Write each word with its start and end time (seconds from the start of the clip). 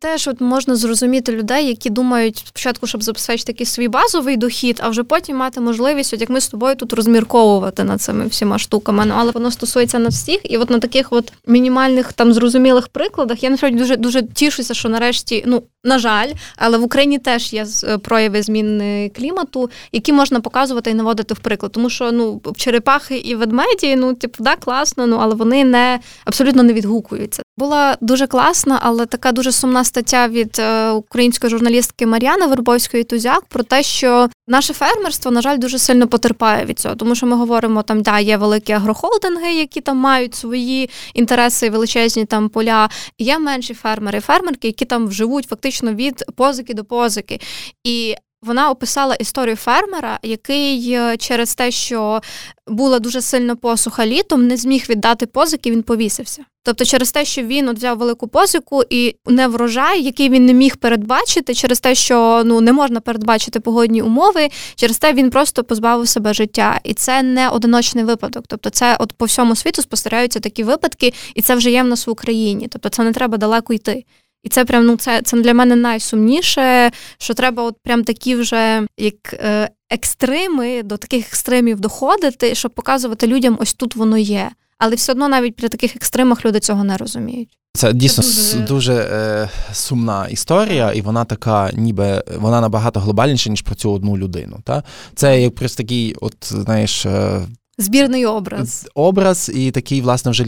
Теж 0.00 0.28
от 0.28 0.40
можна 0.40 0.76
зрозуміти 0.76 1.32
людей, 1.32 1.66
які 1.66 1.90
думають 1.90 2.36
спочатку, 2.36 2.86
щоб 2.86 3.02
забезпечити 3.02 3.52
такий 3.52 3.66
свій 3.66 3.88
базовий 3.88 4.36
дохід, 4.36 4.80
а 4.82 4.88
вже 4.88 5.02
потім 5.02 5.36
мати 5.36 5.60
можливість, 5.60 6.14
от 6.14 6.20
як 6.20 6.30
ми 6.30 6.40
з 6.40 6.48
тобою 6.48 6.76
тут 6.76 6.92
розмірковувати 6.92 7.84
над 7.84 8.00
цими 8.00 8.26
всіма 8.26 8.58
штуками. 8.58 9.04
Ну 9.06 9.14
але 9.16 9.32
воно 9.32 9.50
стосується 9.50 9.98
на 9.98 10.08
всіх, 10.08 10.52
і 10.52 10.56
от 10.56 10.70
на 10.70 10.78
таких 10.78 11.12
от 11.12 11.32
мінімальних 11.46 12.12
там 12.12 12.32
зрозумілих 12.32 12.88
прикладах 12.88 13.42
я 13.42 13.50
насправді 13.50 13.78
дуже 13.78 13.96
дуже 13.96 14.22
тішуся, 14.22 14.74
що 14.74 14.88
нарешті, 14.88 15.44
ну 15.46 15.62
на 15.84 15.98
жаль, 15.98 16.32
але 16.56 16.78
в 16.78 16.82
Україні 16.82 17.18
теж 17.18 17.52
є 17.52 17.66
е, 17.84 17.98
прояви 17.98 18.42
зміни 18.42 19.10
клімату, 19.16 19.70
які 19.92 20.12
можна 20.12 20.40
показувати 20.40 20.90
і 20.90 20.94
наводити 20.94 21.34
в 21.34 21.38
приклад. 21.38 21.72
Тому 21.72 21.90
що 21.90 22.12
ну 22.12 22.42
черепахи 22.56 23.16
і 23.16 23.34
ведмеді, 23.34 23.96
ну 23.96 24.14
типу, 24.14 24.44
да, 24.44 24.56
класно, 24.56 25.06
ну 25.06 25.16
але 25.20 25.34
вони 25.34 25.64
не 25.64 26.00
абсолютно 26.24 26.62
не 26.62 26.72
відгукуються. 26.72 27.42
Була 27.58 27.96
дуже 28.00 28.26
класна, 28.26 28.78
але 28.82 29.06
така 29.06 29.32
дуже 29.32 29.52
сумна 29.52 29.84
стаття 29.84 30.28
від 30.28 30.56
е, 30.58 30.90
української 30.90 31.50
журналістки 31.50 32.06
Мар'яни 32.06 32.46
Вербовської 32.46 33.04
Тузяк 33.04 33.44
про 33.44 33.62
те, 33.62 33.82
що 33.82 34.28
наше 34.46 34.74
фермерство, 34.74 35.30
на 35.30 35.42
жаль, 35.42 35.58
дуже 35.58 35.78
сильно 35.78 36.08
потерпає 36.08 36.64
від 36.64 36.78
цього, 36.78 36.94
тому 36.94 37.14
що 37.14 37.26
ми 37.26 37.36
говоримо 37.36 37.82
там, 37.82 38.02
да, 38.02 38.18
є 38.18 38.36
великі 38.36 38.72
агрохолдинги, 38.72 39.52
які 39.52 39.80
там 39.80 39.96
мають 39.96 40.34
свої 40.34 40.90
інтереси, 41.14 41.70
величезні 41.70 42.24
там 42.24 42.48
поля. 42.48 42.88
Є 43.18 43.38
менші 43.38 43.74
фермери, 43.74 44.20
фермерки, 44.20 44.68
які 44.68 44.84
там 44.84 45.12
живуть 45.12 45.48
фактично 45.48 45.94
від 45.94 46.24
позики 46.36 46.74
до 46.74 46.84
позики. 46.84 47.40
І 47.84 48.14
вона 48.42 48.70
описала 48.70 49.14
історію 49.14 49.56
фермера, 49.56 50.18
який 50.22 50.92
е, 50.92 51.16
через 51.16 51.54
те, 51.54 51.70
що 51.70 52.20
була 52.66 52.98
дуже 52.98 53.20
сильно 53.20 53.56
посуха 53.56 54.06
літом, 54.06 54.46
не 54.46 54.56
зміг 54.56 54.86
віддати 54.88 55.26
позики, 55.26 55.70
він 55.70 55.82
повісився. 55.82 56.44
Тобто, 56.62 56.84
через 56.84 57.12
те, 57.12 57.24
що 57.24 57.42
він 57.42 57.68
от 57.68 57.76
взяв 57.76 57.98
велику 57.98 58.28
позику 58.28 58.82
і 58.90 59.16
не 59.26 59.48
врожай, 59.48 60.02
який 60.02 60.28
він 60.28 60.46
не 60.46 60.54
міг 60.54 60.76
передбачити, 60.76 61.54
через 61.54 61.80
те, 61.80 61.94
що 61.94 62.42
ну 62.44 62.60
не 62.60 62.72
можна 62.72 63.00
передбачити 63.00 63.60
погодні 63.60 64.02
умови, 64.02 64.48
через 64.74 64.98
те 64.98 65.12
він 65.12 65.30
просто 65.30 65.64
позбавив 65.64 66.08
себе 66.08 66.34
життя, 66.34 66.80
і 66.84 66.94
це 66.94 67.22
не 67.22 67.48
одиночний 67.48 68.04
випадок. 68.04 68.44
Тобто, 68.48 68.70
це 68.70 68.96
от 69.00 69.12
по 69.12 69.24
всьому 69.24 69.56
світу 69.56 69.82
спостерігаються 69.82 70.40
такі 70.40 70.64
випадки, 70.64 71.12
і 71.34 71.42
це 71.42 71.54
вже 71.54 71.70
є 71.70 71.82
в 71.82 71.86
нас 71.86 72.06
в 72.06 72.10
Україні. 72.10 72.68
Тобто, 72.70 72.88
це 72.88 73.04
не 73.04 73.12
треба 73.12 73.38
далеко 73.38 73.74
йти. 73.74 74.04
І 74.42 74.48
це 74.48 74.64
прям 74.64 74.86
ну 74.86 74.96
це 74.96 75.22
це 75.22 75.40
для 75.40 75.54
мене 75.54 75.76
найсумніше, 75.76 76.90
що 77.18 77.34
треба, 77.34 77.62
от 77.62 77.76
прям 77.82 78.04
такі 78.04 78.34
вже 78.34 78.86
як 78.98 79.32
е, 79.32 79.70
екстреми 79.90 80.82
до 80.82 80.96
таких 80.96 81.26
екстремів 81.28 81.80
доходити, 81.80 82.54
щоб 82.54 82.74
показувати 82.74 83.26
людям, 83.26 83.56
ось 83.60 83.74
тут 83.74 83.96
воно 83.96 84.18
є. 84.18 84.50
Але 84.78 84.94
все 84.94 85.12
одно 85.12 85.28
навіть 85.28 85.56
при 85.56 85.68
таких 85.68 85.96
екстремах 85.96 86.44
люди 86.44 86.60
цього 86.60 86.84
не 86.84 86.96
розуміють. 86.96 87.48
Це 87.74 87.92
дійсно 87.92 88.24
це 88.24 88.56
дуже, 88.56 88.66
дуже 88.66 88.94
е, 88.94 89.50
сумна 89.72 90.28
історія, 90.28 90.92
і 90.92 91.00
вона 91.00 91.24
така, 91.24 91.70
ніби 91.72 92.24
вона 92.36 92.60
набагато 92.60 93.00
глобальніша, 93.00 93.50
ніж 93.50 93.62
про 93.62 93.74
цю 93.74 93.92
одну 93.92 94.16
людину. 94.16 94.60
Та? 94.64 94.82
Це 95.14 95.42
як 95.42 95.54
просто 95.54 95.82
такий, 95.82 96.14
от 96.20 96.36
знаєш. 96.40 97.06
Е, 97.06 97.40
Збірний 97.78 98.26
образ. 98.26 98.88
Образ 98.94 99.50
і 99.54 99.70
такий, 99.70 100.00
власне, 100.00 100.30
вже 100.30 100.44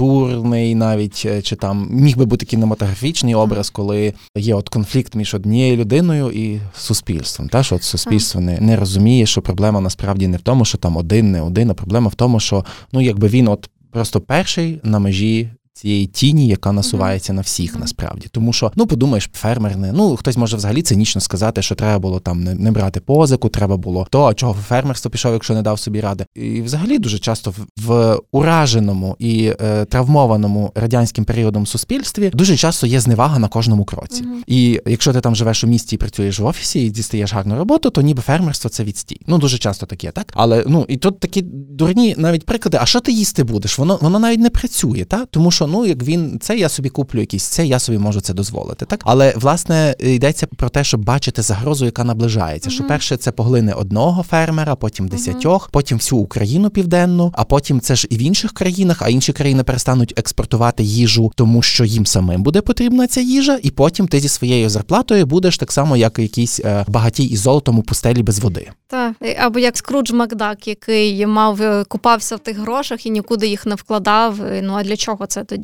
літературний, 0.00 0.74
навіть 0.74 1.22
е, 1.26 1.42
чи 1.42 1.56
там 1.56 1.88
міг 1.90 2.16
би 2.16 2.24
бути 2.24 2.46
кінематографічний 2.46 3.34
образ, 3.34 3.70
коли 3.70 4.14
є 4.36 4.54
от 4.54 4.68
конфлікт 4.68 5.14
між 5.14 5.34
однією 5.34 5.76
людиною 5.76 6.30
і 6.30 6.60
суспільством. 6.76 7.48
Та, 7.48 7.62
що 7.62 7.76
от 7.76 7.82
суспільство 7.82 8.40
не, 8.40 8.60
не 8.60 8.76
розуміє, 8.76 9.26
що 9.26 9.42
проблема 9.42 9.80
насправді 9.80 10.28
не 10.28 10.36
в 10.36 10.40
тому, 10.40 10.64
що 10.64 10.78
там 10.78 10.96
один, 10.96 11.30
не 11.32 11.42
один, 11.42 11.70
а 11.70 11.74
проблема 11.74 12.08
в 12.08 12.14
тому, 12.14 12.40
що 12.40 12.64
ну 12.92 13.00
якби 13.00 13.28
він 13.28 13.48
от 13.48 13.70
просто 13.90 14.20
перший 14.20 14.80
на 14.82 14.98
межі 14.98 15.48
цієї 15.76 16.06
тіні, 16.06 16.46
яка 16.46 16.72
насувається 16.72 17.32
mm-hmm. 17.32 17.36
на 17.36 17.42
всіх 17.42 17.78
насправді. 17.78 18.28
Тому 18.30 18.52
що, 18.52 18.72
ну 18.76 18.86
подумаєш, 18.86 19.30
фермер 19.32 19.76
не 19.76 19.92
ну 19.92 20.16
хтось 20.16 20.36
може 20.36 20.56
взагалі 20.56 20.82
цинічно 20.82 21.20
сказати, 21.20 21.62
що 21.62 21.74
треба 21.74 21.98
було 21.98 22.20
там 22.20 22.44
не, 22.44 22.54
не 22.54 22.70
брати 22.70 23.00
позику, 23.00 23.48
треба 23.48 23.76
було 23.76 24.06
то, 24.10 24.24
а 24.24 24.34
чого 24.34 24.54
фермерство 24.54 25.10
пішов, 25.10 25.32
якщо 25.32 25.54
не 25.54 25.62
дав 25.62 25.78
собі 25.78 26.00
ради. 26.00 26.26
І 26.34 26.62
взагалі 26.62 26.98
дуже 26.98 27.18
часто 27.18 27.50
в, 27.50 27.86
в 27.86 28.20
ураженому 28.32 29.16
і 29.18 29.52
е, 29.60 29.84
травмованому 29.84 30.72
радянським 30.74 31.24
періодом 31.24 31.66
суспільстві 31.66 32.30
дуже 32.34 32.56
часто 32.56 32.86
є 32.86 33.00
зневага 33.00 33.38
на 33.38 33.48
кожному 33.48 33.84
кроці. 33.84 34.22
Mm-hmm. 34.22 34.42
І 34.46 34.80
якщо 34.86 35.12
ти 35.12 35.20
там 35.20 35.36
живеш 35.36 35.64
у 35.64 35.66
місті 35.66 35.96
і 35.96 35.98
працюєш 35.98 36.38
в 36.38 36.44
офісі 36.44 36.80
і 36.86 36.90
дістаєш 36.90 37.34
гарну 37.34 37.56
роботу, 37.56 37.90
то 37.90 38.02
ніби 38.02 38.22
фермерство 38.22 38.70
це 38.70 38.84
відстій. 38.84 39.20
Ну 39.26 39.38
дуже 39.38 39.58
часто 39.58 39.86
таке, 39.86 40.10
так? 40.10 40.32
Але 40.36 40.64
ну 40.66 40.86
і 40.88 40.96
тут 40.96 41.20
такі 41.20 41.42
дурні 41.70 42.14
навіть 42.18 42.46
приклади, 42.46 42.78
а 42.80 42.86
що 42.86 43.00
ти 43.00 43.12
їсти 43.12 43.44
будеш? 43.44 43.78
Воно 43.78 43.98
воно 44.02 44.18
навіть 44.18 44.40
не 44.40 44.50
працює, 44.50 45.04
так? 45.04 45.28
тому 45.30 45.50
що 45.50 45.65
ну 45.66 45.86
як 45.86 46.02
він 46.02 46.38
це 46.40 46.58
я 46.58 46.68
собі 46.68 46.88
куплю 46.88 47.20
якийсь 47.20 47.44
це, 47.44 47.66
я 47.66 47.78
собі 47.78 47.98
можу 47.98 48.20
це 48.20 48.34
дозволити. 48.34 48.84
Так, 48.84 49.00
але 49.04 49.34
власне 49.36 49.94
йдеться 49.98 50.46
про 50.46 50.68
те, 50.68 50.84
щоб 50.84 51.04
бачити 51.04 51.42
загрозу, 51.42 51.84
яка 51.84 52.04
наближається. 52.04 52.70
Що 52.70 52.84
перше 52.84 53.16
це 53.16 53.32
поглине 53.32 53.72
одного 53.72 54.22
фермера, 54.22 54.76
потім 54.76 55.08
десятьох, 55.08 55.68
потім 55.68 55.98
всю 55.98 56.20
Україну 56.20 56.70
південну, 56.70 57.32
а 57.34 57.44
потім 57.44 57.80
це 57.80 57.96
ж 57.96 58.06
і 58.10 58.16
в 58.16 58.22
інших 58.22 58.52
країнах, 58.52 59.02
а 59.02 59.08
інші 59.08 59.32
країни 59.32 59.62
перестануть 59.62 60.14
експортувати 60.16 60.82
їжу, 60.82 61.32
тому 61.34 61.62
що 61.62 61.84
їм 61.84 62.06
самим 62.06 62.42
буде 62.42 62.60
потрібна 62.60 63.06
ця 63.06 63.20
їжа, 63.20 63.58
і 63.62 63.70
потім 63.70 64.08
ти 64.08 64.20
зі 64.20 64.28
своєю 64.28 64.68
зарплатою 64.68 65.26
будеш 65.26 65.58
так 65.58 65.72
само, 65.72 65.96
як 65.96 66.18
якийсь 66.18 66.60
е, 66.60 66.84
багатій 66.88 67.24
із 67.24 67.40
золотом 67.40 67.78
у 67.78 67.82
пустелі 67.82 68.22
без 68.22 68.38
води. 68.38 68.70
Так, 68.88 69.14
або 69.38 69.58
як 69.58 69.76
Скрудж 69.76 70.10
Макдак, 70.10 70.68
який 70.68 71.26
мав 71.26 71.62
е, 71.62 71.84
купався 71.88 72.36
в 72.36 72.38
тих 72.38 72.58
грошах 72.58 73.06
і 73.06 73.10
нікуди 73.10 73.46
їх 73.46 73.66
не 73.66 73.74
вкладав. 73.74 74.38
Ну 74.62 74.74
а 74.76 74.84
для 74.84 74.96
чого 74.96 75.26
це 75.26 75.44
тоді? 75.44 75.55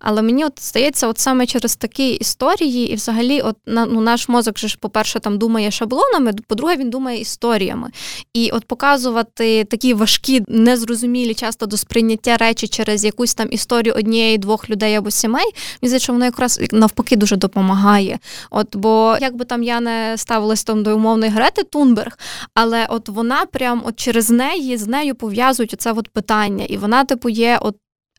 Але 0.00 0.22
мені 0.22 0.44
от 0.44 0.52
здається, 0.62 1.08
от 1.08 1.18
саме 1.18 1.46
через 1.46 1.76
такі 1.76 2.10
історії, 2.10 2.92
і 2.92 2.94
взагалі, 2.94 3.40
от 3.40 3.56
ну, 3.66 4.00
наш 4.00 4.28
мозок 4.28 4.58
же 4.58 4.68
ж, 4.68 4.78
по-перше, 4.80 5.20
там 5.20 5.38
думає 5.38 5.70
шаблонами, 5.70 6.32
по-друге, 6.46 6.76
він 6.76 6.90
думає 6.90 7.20
історіями. 7.20 7.90
І 8.34 8.50
от 8.50 8.64
показувати 8.64 9.64
такі 9.64 9.94
важкі, 9.94 10.44
незрозумілі, 10.48 11.34
часто 11.34 11.66
до 11.66 11.76
сприйняття 11.76 12.36
речі 12.36 12.68
через 12.68 13.04
якусь 13.04 13.34
там 13.34 13.48
історію 13.50 13.94
однієї, 13.94 14.38
двох 14.38 14.70
людей 14.70 14.94
або 14.94 15.10
сімей, 15.10 15.46
мені 15.82 15.88
здається, 15.88 16.12
воно 16.12 16.24
якраз 16.24 16.60
навпаки 16.72 17.16
дуже 17.16 17.36
допомагає. 17.36 18.18
От 18.50 18.76
бо 18.76 19.16
як 19.20 19.36
би 19.36 19.44
там 19.44 19.62
я 19.62 19.80
не 19.80 20.14
ставилась 20.16 20.64
там 20.64 20.82
до 20.82 20.96
умовної 20.96 21.32
Грети 21.32 21.62
Тунберг, 21.62 22.18
але 22.54 22.86
от 22.86 23.08
вона 23.08 23.46
прям 23.46 23.82
от 23.84 23.96
через 23.96 24.30
неї 24.30 24.76
з 24.76 24.86
нею 24.86 25.14
пов'язують 25.14 25.74
оце 25.74 25.92
от 25.92 26.08
питання, 26.08 26.64
і 26.64 26.76
вона, 26.76 27.04
типу, 27.04 27.28
є 27.28 27.58
от 27.62 27.76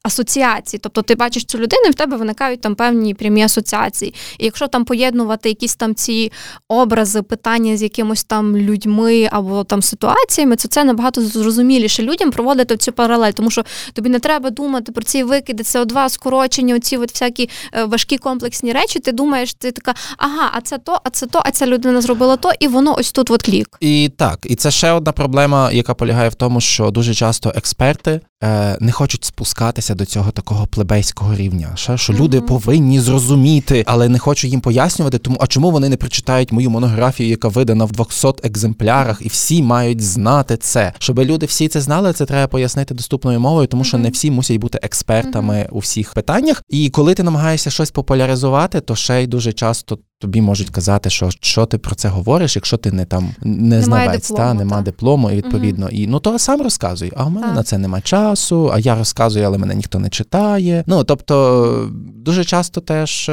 асоціації. 0.08 0.80
Тобто 0.84 1.02
ти 1.02 1.16
бачиш 1.16 1.46
цю 1.46 1.58
людину, 1.58 1.84
і 1.88 1.90
в 1.90 1.96
тебе 1.96 2.18
виникають 2.18 2.62
там 2.62 2.76
певні 2.76 3.14
прямі 3.14 3.44
асоціації. 3.44 4.14
І 4.40 4.46
якщо 4.46 4.68
там 4.68 4.86
поєднувати 4.86 5.50
якісь 5.50 5.76
там 5.76 5.96
ці 5.96 6.32
образи, 6.68 7.22
питання 7.22 7.78
з 7.78 7.84
якимось 7.84 8.24
там 8.24 8.58
людьми 8.58 9.30
або 9.32 9.64
там 9.64 9.82
ситуаціями, 9.82 10.56
то 10.56 10.68
це 10.68 10.84
набагато 10.84 11.22
зрозуміліше 11.22 12.04
людям 12.04 12.32
проводити 12.32 12.78
цю 12.78 12.92
паралель, 12.92 13.32
тому 13.32 13.52
що 13.52 13.64
тобі 13.94 14.10
не 14.10 14.20
треба 14.20 14.50
думати 14.50 14.92
про 14.92 15.04
ці 15.04 15.24
викиди, 15.24 15.64
СО2, 15.64 16.10
скорочення, 16.10 16.76
оці 16.76 16.98
от 16.98 17.12
всякі 17.12 17.50
е, 17.74 17.84
важкі 17.86 18.18
комплексні 18.18 18.74
речі. 18.74 19.00
Ти 19.00 19.12
думаєш, 19.12 19.54
ти 19.54 19.72
така, 19.72 19.94
ага, 20.18 20.52
а 20.54 20.62
це 20.62 20.78
то, 20.78 21.02
а 21.04 21.10
це 21.10 21.26
то, 21.26 21.42
а 21.46 21.52
ця 21.52 21.66
людина 21.66 22.02
зробила 22.02 22.38
то, 22.38 22.52
і 22.60 22.68
воно 22.68 22.96
ось 22.98 23.12
тут 23.12 23.32
от 23.32 23.42
клік. 23.42 23.78
І 23.80 24.12
так, 24.18 24.40
і 24.44 24.56
це 24.56 24.72
ще 24.72 24.92
одна 24.92 25.12
проблема, 25.12 25.72
яка 25.72 25.94
полягає 25.94 26.30
в 26.30 26.36
тому, 26.36 26.62
що 26.62 26.92
дуже 26.92 27.14
часто 27.14 27.54
експерти 27.56 28.22
е, 28.44 28.78
не 28.80 28.92
хочуть 28.92 29.26
спускатися 29.26 29.96
до 29.98 30.06
цього 30.06 30.32
такого 30.32 30.68
плебейського 30.68 31.36
рівня. 31.36 31.72
Що, 31.76 31.98
що 31.98 32.14
люди 32.14 32.42
повинні 32.42 33.00
зрозуміти, 33.00 33.84
але 33.88 34.10
не 34.10 34.20
хочу 34.20 34.48
їм 34.48 34.62
пояснювати, 34.62 35.18
тому 35.18 35.38
а 35.40 35.48
чому 35.48 35.72
вони 35.72 35.90
не 35.90 35.98
прочитають 35.98 36.52
мою 36.52 36.70
монографію, 36.70 37.30
яка 37.30 37.48
видана 37.48 37.86
в 37.86 37.92
200 37.92 38.28
екземплярах, 38.44 39.22
і 39.22 39.28
всі 39.28 39.64
мають 39.64 40.02
знати 40.02 40.58
це. 40.58 40.94
Щоб 41.00 41.20
люди 41.20 41.46
всі 41.46 41.68
це 41.68 41.82
знали, 41.82 42.14
це 42.14 42.26
треба 42.26 42.48
пояснити 42.48 42.94
доступною 42.94 43.40
мовою, 43.40 43.68
тому 43.68 43.84
що 43.84 43.98
не 43.98 44.10
всі 44.10 44.32
мусять 44.32 44.58
бути 44.58 44.80
експертами 44.82 45.68
у 45.72 45.80
всіх 45.80 46.14
питаннях. 46.14 46.64
І 46.70 46.90
коли 46.90 47.14
ти 47.14 47.24
намагаєшся 47.24 47.70
щось 47.70 47.92
популяризувати, 47.92 48.82
то 48.82 48.96
ще 48.96 49.24
й 49.24 49.28
дуже 49.28 49.54
часто 49.54 50.00
тобі 50.20 50.42
можуть 50.42 50.70
казати, 50.70 51.10
що 51.10 51.30
що 51.42 51.66
ти 51.66 51.78
про 51.78 51.96
це 51.96 52.08
говориш, 52.08 52.56
якщо 52.56 52.78
ти 52.78 52.92
не 52.92 53.06
там 53.06 53.30
не 53.42 53.82
знавець, 53.82 54.32
та 54.32 54.54
нема 54.54 54.78
та. 54.78 54.82
диплому, 54.82 55.32
і 55.32 55.36
відповідно. 55.36 55.86
Угу. 55.86 55.96
І 55.96 56.08
ну 56.08 56.20
то 56.20 56.40
сам 56.40 56.62
розказуй. 56.62 57.12
А 57.16 57.26
у 57.26 57.30
мене 57.30 57.48
так. 57.48 57.56
на 57.56 57.64
це 57.64 57.78
нема 57.78 58.02
часу, 58.02 58.72
а 58.74 58.80
я 58.80 58.96
розказую, 58.96 59.46
але 59.46 59.58
мене 59.58 59.76
ніхто 59.76 59.87
не 60.00 60.10
читає. 60.10 60.84
Ну 60.88 61.04
тобто 61.04 61.90
дуже 62.16 62.44
часто 62.44 62.82
теж. 62.82 63.32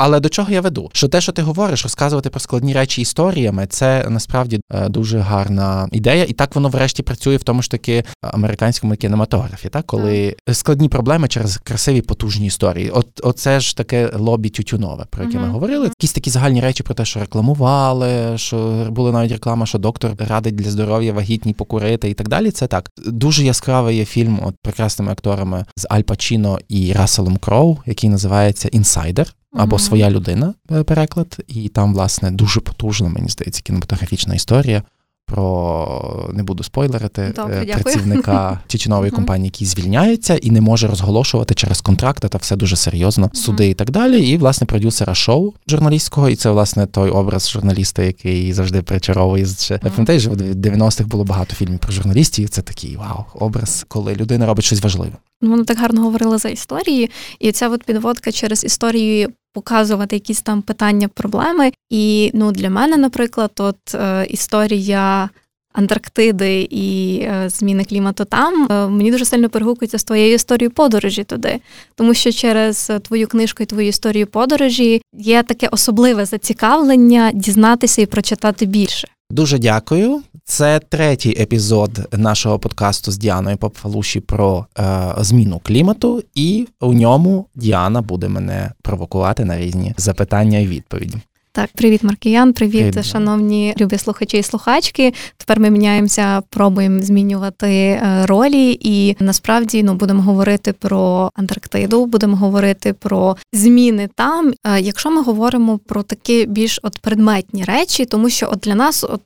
Е, 0.00 0.04
але 0.04 0.20
до 0.20 0.28
чого 0.28 0.52
я 0.52 0.60
веду? 0.60 0.90
Що 0.92 1.08
те, 1.08 1.20
що 1.20 1.32
ти 1.32 1.42
говориш, 1.42 1.82
розказувати 1.82 2.30
про 2.30 2.40
складні 2.40 2.72
речі 2.72 3.02
історіями, 3.02 3.66
це 3.66 4.06
насправді 4.08 4.60
е, 4.72 4.88
дуже 4.88 5.18
гарна 5.18 5.88
ідея, 5.92 6.24
і 6.24 6.32
так 6.32 6.54
воно 6.54 6.68
врешті 6.68 7.02
працює 7.02 7.36
в 7.36 7.42
тому 7.42 7.62
ж 7.62 7.70
таки 7.70 8.04
американському 8.22 8.94
кінематографі, 8.94 9.68
так 9.68 9.86
коли 9.86 10.36
так. 10.46 10.56
складні 10.56 10.88
проблеми 10.88 11.28
через 11.28 11.56
красиві 11.56 12.00
потужні 12.00 12.46
історії. 12.46 12.90
От 12.90 13.06
оце 13.22 13.60
ж 13.60 13.76
таке 13.76 14.10
лобі 14.14 14.48
тютюнове, 14.48 15.04
про 15.10 15.24
яке 15.24 15.38
uh-huh. 15.38 15.40
ми 15.40 15.48
говорили. 15.48 15.84
Якісь 15.84 16.12
такі 16.12 16.30
загальні 16.30 16.60
речі 16.60 16.82
про 16.82 16.94
те, 16.94 17.04
що 17.04 17.20
рекламували, 17.20 18.38
що 18.38 18.86
була 18.90 19.12
навіть 19.12 19.32
реклама, 19.32 19.66
що 19.66 19.78
доктор 19.78 20.12
радить 20.18 20.54
для 20.54 20.70
здоров'я 20.70 21.12
вагітній 21.12 21.54
покурити 21.54 22.10
і 22.10 22.14
так 22.14 22.28
далі. 22.28 22.50
Це 22.50 22.66
так 22.66 22.90
дуже 23.06 23.44
яскравий 23.44 23.96
є 23.96 24.04
фільм 24.04 24.40
от 24.44 24.54
прекрасними 24.62 25.12
акторами 25.12 25.64
з 25.76 25.86
Аль 25.90 26.02
Пачіно 26.02 26.58
і 26.68 26.92
Расселом 26.92 27.36
Кроу, 27.36 27.78
який 27.86 28.10
називається 28.10 28.68
Інсайдер. 28.68 29.34
Або 29.52 29.78
Своя 29.78 30.10
людина 30.10 30.54
переклад, 30.86 31.36
і 31.48 31.68
там, 31.68 31.94
власне, 31.94 32.30
дуже 32.30 32.60
потужна, 32.60 33.08
мені 33.08 33.28
здається, 33.28 33.62
кінематографічна 33.62 34.34
історія 34.34 34.82
про 35.30 36.30
не 36.34 36.42
буду 36.42 36.62
спойлерити 36.62 37.32
Добре, 37.36 37.66
працівника 37.66 38.60
тютюнової 38.66 39.10
компанії, 39.10 39.46
який 39.46 39.66
звільняється 39.66 40.36
і 40.36 40.50
не 40.50 40.60
може 40.60 40.86
розголошувати 40.86 41.54
через 41.54 41.80
контракти 41.80 42.28
та 42.28 42.38
все 42.38 42.56
дуже 42.56 42.76
серйозно, 42.76 43.30
суди 43.32 43.68
і 43.68 43.74
так 43.74 43.90
далі. 43.90 44.28
І 44.28 44.36
власне 44.36 44.66
продюсера 44.66 45.14
шоу 45.14 45.52
журналістського, 45.68 46.28
і 46.28 46.36
це 46.36 46.50
власне 46.50 46.86
той 46.86 47.10
образ 47.10 47.50
журналіста, 47.50 48.02
який 48.02 48.52
завжди 48.52 48.82
причаровує. 48.82 49.46
Пам'ятаєш, 49.82 50.26
в 50.26 50.32
90-х 50.32 51.04
було 51.04 51.24
багато 51.24 51.54
фільмів 51.54 51.78
про 51.78 51.92
журналістів. 51.92 52.44
і 52.44 52.48
Це 52.48 52.62
такий 52.62 52.96
вау, 52.96 53.24
образ, 53.34 53.84
коли 53.88 54.14
людина 54.14 54.46
робить 54.46 54.64
щось 54.64 54.82
важливе. 54.82 55.12
Вони 55.40 55.64
так 55.64 55.78
гарно 55.78 56.02
говорили 56.02 56.38
за 56.38 56.48
історії, 56.48 57.10
і 57.38 57.52
ця 57.52 57.68
от 57.68 57.84
підводка 57.84 58.32
через 58.32 58.64
історію 58.64 59.28
показувати 59.52 60.16
якісь 60.16 60.42
там 60.42 60.62
питання, 60.62 61.08
проблеми. 61.08 61.72
І 61.90 62.30
ну 62.34 62.52
для 62.52 62.70
мене, 62.70 62.96
наприклад, 62.96 63.50
от 63.58 63.94
е, 63.94 64.26
історія. 64.30 65.30
Антарктиди 65.72 66.68
і 66.70 67.18
е, 67.20 67.48
зміни 67.48 67.84
клімату 67.84 68.24
там 68.24 68.68
е, 68.70 68.86
мені 68.86 69.10
дуже 69.10 69.24
сильно 69.24 69.48
перегукується 69.48 69.98
з 69.98 70.04
твоєю 70.04 70.34
історією 70.34 70.70
подорожі 70.70 71.24
туди, 71.24 71.60
тому 71.94 72.14
що 72.14 72.32
через 72.32 72.90
твою 73.02 73.28
книжку 73.28 73.62
і 73.62 73.66
твою 73.66 73.88
історію 73.88 74.26
подорожі 74.26 75.02
є 75.18 75.42
таке 75.42 75.68
особливе 75.68 76.24
зацікавлення 76.24 77.30
дізнатися 77.34 78.02
і 78.02 78.06
прочитати 78.06 78.66
більше. 78.66 79.08
Дуже 79.30 79.58
дякую. 79.58 80.22
Це 80.50 80.80
третій 80.88 81.36
епізод 81.40 82.08
нашого 82.12 82.58
подкасту 82.58 83.12
з 83.12 83.18
Діаною 83.18 83.56
Попфалуші 83.56 84.20
про 84.20 84.66
е, 84.78 85.14
зміну 85.18 85.60
клімату, 85.62 86.22
і 86.34 86.68
у 86.80 86.92
ньому 86.92 87.46
Діана 87.54 88.02
буде 88.02 88.28
мене 88.28 88.72
провокувати 88.82 89.44
на 89.44 89.58
різні 89.58 89.94
запитання 89.96 90.58
і 90.58 90.66
відповіді. 90.66 91.18
Так, 91.52 91.70
привіт, 91.74 92.02
Маркіян, 92.02 92.52
привіт, 92.52 92.92
привіт, 92.92 93.04
шановні 93.04 93.74
любі 93.80 93.98
слухачі 93.98 94.38
і 94.38 94.42
слухачки. 94.42 95.14
Тепер 95.36 95.60
ми 95.60 95.70
міняємося, 95.70 96.42
пробуємо 96.48 97.02
змінювати 97.02 97.68
е, 97.68 98.26
ролі, 98.26 98.78
і 98.80 99.16
насправді 99.20 99.82
ну 99.82 99.94
будемо 99.94 100.22
говорити 100.22 100.72
про 100.72 101.30
Антарктиду, 101.34 102.06
будемо 102.06 102.36
говорити 102.36 102.92
про 102.92 103.36
зміни 103.52 104.08
там. 104.14 104.52
Е, 104.66 104.80
якщо 104.80 105.10
ми 105.10 105.22
говоримо 105.22 105.78
про 105.78 106.02
такі 106.02 106.46
більш 106.46 106.80
от 106.82 106.98
предметні 106.98 107.64
речі, 107.64 108.04
тому 108.04 108.30
що 108.30 108.48
от 108.52 108.58
для 108.58 108.74
нас, 108.74 109.04
от 109.04 109.20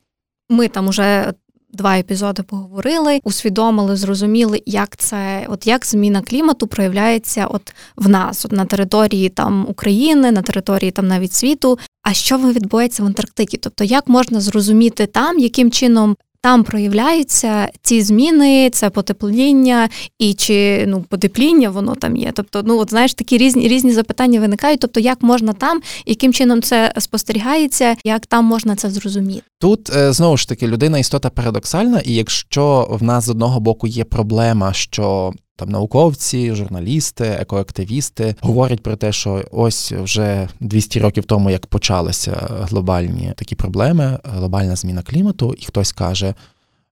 ми 0.50 0.68
там 0.68 0.88
уже 0.88 1.32
два 1.74 1.98
епізоди 1.98 2.42
поговорили, 2.42 3.20
усвідомили, 3.24 3.96
зрозуміли, 3.96 4.62
як 4.66 4.96
це, 4.96 5.46
от 5.48 5.66
як 5.66 5.86
зміна 5.86 6.22
клімату 6.22 6.66
проявляється 6.66 7.46
от 7.46 7.74
в 7.96 8.08
нас, 8.08 8.44
от 8.44 8.52
на 8.52 8.64
території 8.64 9.28
там 9.28 9.66
України, 9.68 10.32
на 10.32 10.42
території 10.42 10.90
там 10.90 11.08
навіть 11.08 11.32
світу. 11.32 11.78
А 12.02 12.12
що 12.12 12.38
відбувається 12.38 13.02
в 13.02 13.06
Антарктиді? 13.06 13.56
Тобто, 13.56 13.84
як 13.84 14.08
можна 14.08 14.40
зрозуміти 14.40 15.06
там, 15.06 15.38
яким 15.38 15.70
чином 15.70 16.16
там 16.44 16.64
проявляються 16.64 17.68
ці 17.82 18.02
зміни, 18.02 18.70
це 18.70 18.90
потепління 18.90 19.88
і 20.18 20.34
чи 20.34 20.84
ну 20.86 21.04
потепління 21.08 21.70
воно 21.70 21.94
там 21.94 22.16
є. 22.16 22.32
Тобто, 22.34 22.62
ну 22.64 22.78
от 22.78 22.90
знаєш, 22.90 23.14
такі 23.14 23.38
різні 23.38 23.68
різні 23.68 23.92
запитання 23.92 24.40
виникають. 24.40 24.80
Тобто, 24.80 25.00
як 25.00 25.22
можна 25.22 25.52
там, 25.52 25.80
яким 26.06 26.32
чином 26.32 26.62
це 26.62 26.94
спостерігається, 26.98 27.96
як 28.04 28.26
там 28.26 28.44
можна 28.44 28.76
це 28.76 28.90
зрозуміти? 28.90 29.42
Тут 29.60 29.96
е, 29.96 30.12
знову 30.12 30.36
ж 30.36 30.48
таки 30.48 30.66
людина 30.66 30.98
істота 30.98 31.30
парадоксальна, 31.30 32.00
і 32.04 32.14
якщо 32.14 32.88
в 32.90 33.02
нас 33.02 33.24
з 33.24 33.28
одного 33.28 33.60
боку 33.60 33.86
є 33.86 34.04
проблема, 34.04 34.72
що 34.72 35.32
там 35.56 35.68
науковці, 35.68 36.54
журналісти, 36.54 37.24
екоактивісти 37.24 38.34
говорять 38.40 38.82
про 38.82 38.96
те, 38.96 39.12
що 39.12 39.44
ось 39.50 39.92
вже 39.92 40.48
200 40.60 41.00
років 41.00 41.24
тому, 41.24 41.50
як 41.50 41.66
почалися 41.66 42.48
глобальні 42.50 43.32
такі 43.36 43.54
проблеми, 43.54 44.18
глобальна 44.24 44.76
зміна 44.76 45.02
клімату, 45.02 45.54
і 45.58 45.64
хтось 45.64 45.92
каже, 45.92 46.34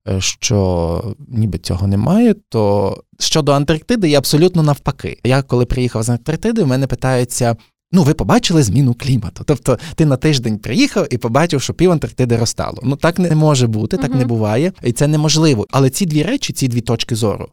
е, 0.09 0.20
що 0.20 1.14
ніби 1.29 1.59
цього 1.59 1.87
немає. 1.87 2.35
То 2.49 2.97
щодо 3.19 3.53
Антарктиди, 3.53 4.09
я 4.09 4.19
абсолютно 4.19 4.62
навпаки. 4.62 5.19
Я 5.25 5.43
коли 5.43 5.67
приїхав 5.67 6.03
з 6.03 6.09
Антарктиди, 6.09 6.62
в 6.62 6.67
мене 6.67 6.87
питаються. 6.87 7.56
Ну, 7.94 8.03
ви 8.03 8.14
побачили 8.14 8.62
зміну 8.62 8.94
клімату. 8.94 9.44
Тобто 9.47 9.79
ти 9.94 10.06
на 10.06 10.17
тиждень 10.17 10.59
приїхав 10.59 11.06
і 11.11 11.19
побачив, 11.19 11.62
що 11.62 11.75
пів 11.75 11.91
Антарктиди 11.91 12.37
розтало. 12.37 12.79
Ну 12.82 12.97
так 12.97 13.19
не 13.19 13.35
може 13.35 13.67
бути, 13.67 13.97
так 13.97 14.11
uh-huh. 14.11 14.19
не 14.19 14.25
буває, 14.25 14.73
і 14.82 14.93
це 14.93 15.06
неможливо. 15.06 15.67
Але 15.70 15.91
ці 15.91 16.06
дві 16.06 16.23
речі, 16.23 16.53
ці 16.53 16.69
дві 16.69 16.81
точки 16.81 17.14
зору, 17.14 17.49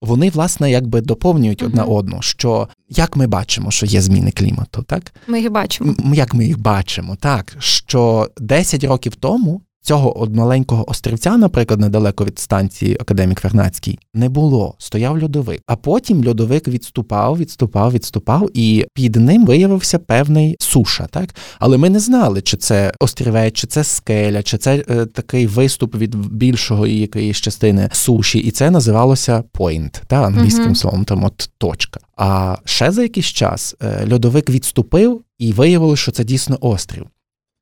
вони 0.00 0.30
власне 0.30 0.70
якби 0.70 1.00
доповнюють 1.00 1.62
одна 1.62 1.84
uh-huh. 1.84 1.94
одну. 1.94 2.22
Що 2.22 2.68
як 2.88 3.16
ми 3.16 3.26
бачимо, 3.26 3.70
що 3.70 3.86
є 3.86 4.00
зміни 4.00 4.30
клімату, 4.30 4.82
так 4.82 5.12
ми 5.26 5.40
їх 5.40 5.50
бачимо. 5.50 5.94
Як 6.14 6.34
ми 6.34 6.44
їх 6.44 6.58
бачимо, 6.58 7.16
так 7.20 7.56
що 7.58 8.28
10 8.38 8.84
років 8.84 9.14
тому 9.14 9.62
Цього 9.82 10.28
маленького 10.30 10.90
острівця, 10.90 11.36
наприклад, 11.36 11.80
недалеко 11.80 12.24
від 12.24 12.38
станції 12.38 12.96
Академік 13.00 13.44
Вернацький, 13.44 13.98
не 14.14 14.28
було. 14.28 14.74
Стояв 14.78 15.22
льодовик. 15.22 15.60
А 15.66 15.76
потім 15.76 16.24
льодовик 16.24 16.68
відступав, 16.68 17.38
відступав, 17.38 17.92
відступав, 17.92 18.50
і 18.54 18.86
під 18.94 19.16
ним 19.16 19.46
виявився 19.46 19.98
певний 19.98 20.56
суша. 20.58 21.06
Так, 21.10 21.34
але 21.58 21.78
ми 21.78 21.90
не 21.90 22.00
знали, 22.00 22.42
чи 22.42 22.56
це 22.56 22.92
острівець, 23.00 23.54
чи 23.54 23.66
це 23.66 23.84
скеля, 23.84 24.42
чи 24.42 24.58
це 24.58 24.84
е, 24.90 25.06
такий 25.06 25.46
виступ 25.46 25.94
від 25.94 26.16
більшого 26.16 26.86
якоїсь 26.86 27.36
частини 27.36 27.88
суші, 27.92 28.38
і 28.38 28.50
це 28.50 28.70
називалося 28.70 29.44
point, 29.54 30.02
та 30.06 30.22
англійським 30.22 30.68
uh-huh. 30.68 30.74
словом, 30.74 31.04
там 31.04 31.24
от 31.24 31.50
точка. 31.58 32.00
А 32.16 32.56
ще 32.64 32.90
за 32.90 33.02
якийсь 33.02 33.26
час 33.26 33.76
е, 33.82 34.08
льодовик 34.12 34.50
відступив 34.50 35.20
і 35.38 35.52
виявилося, 35.52 36.02
що 36.02 36.12
це 36.12 36.24
дійсно 36.24 36.58
острів. 36.60 37.06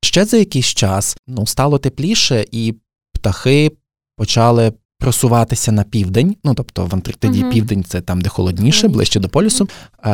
Ще 0.09 0.25
за 0.25 0.37
якийсь 0.37 0.65
час 0.65 1.17
ну, 1.27 1.47
стало 1.47 1.77
тепліше, 1.77 2.45
і 2.51 2.75
птахи 3.13 3.71
почали 4.17 4.73
просуватися 4.99 5.71
на 5.71 5.83
південь. 5.83 6.35
Ну 6.43 6.53
тобто 6.53 6.85
в 6.85 6.93
Антарктиді 6.93 7.43
uh 7.43 7.51
південь 7.51 7.83
це 7.83 8.01
там, 8.01 8.21
де 8.21 8.29
холодніше, 8.29 8.87
ближче 8.87 9.19
до 9.19 9.29
полюсу, 9.29 9.69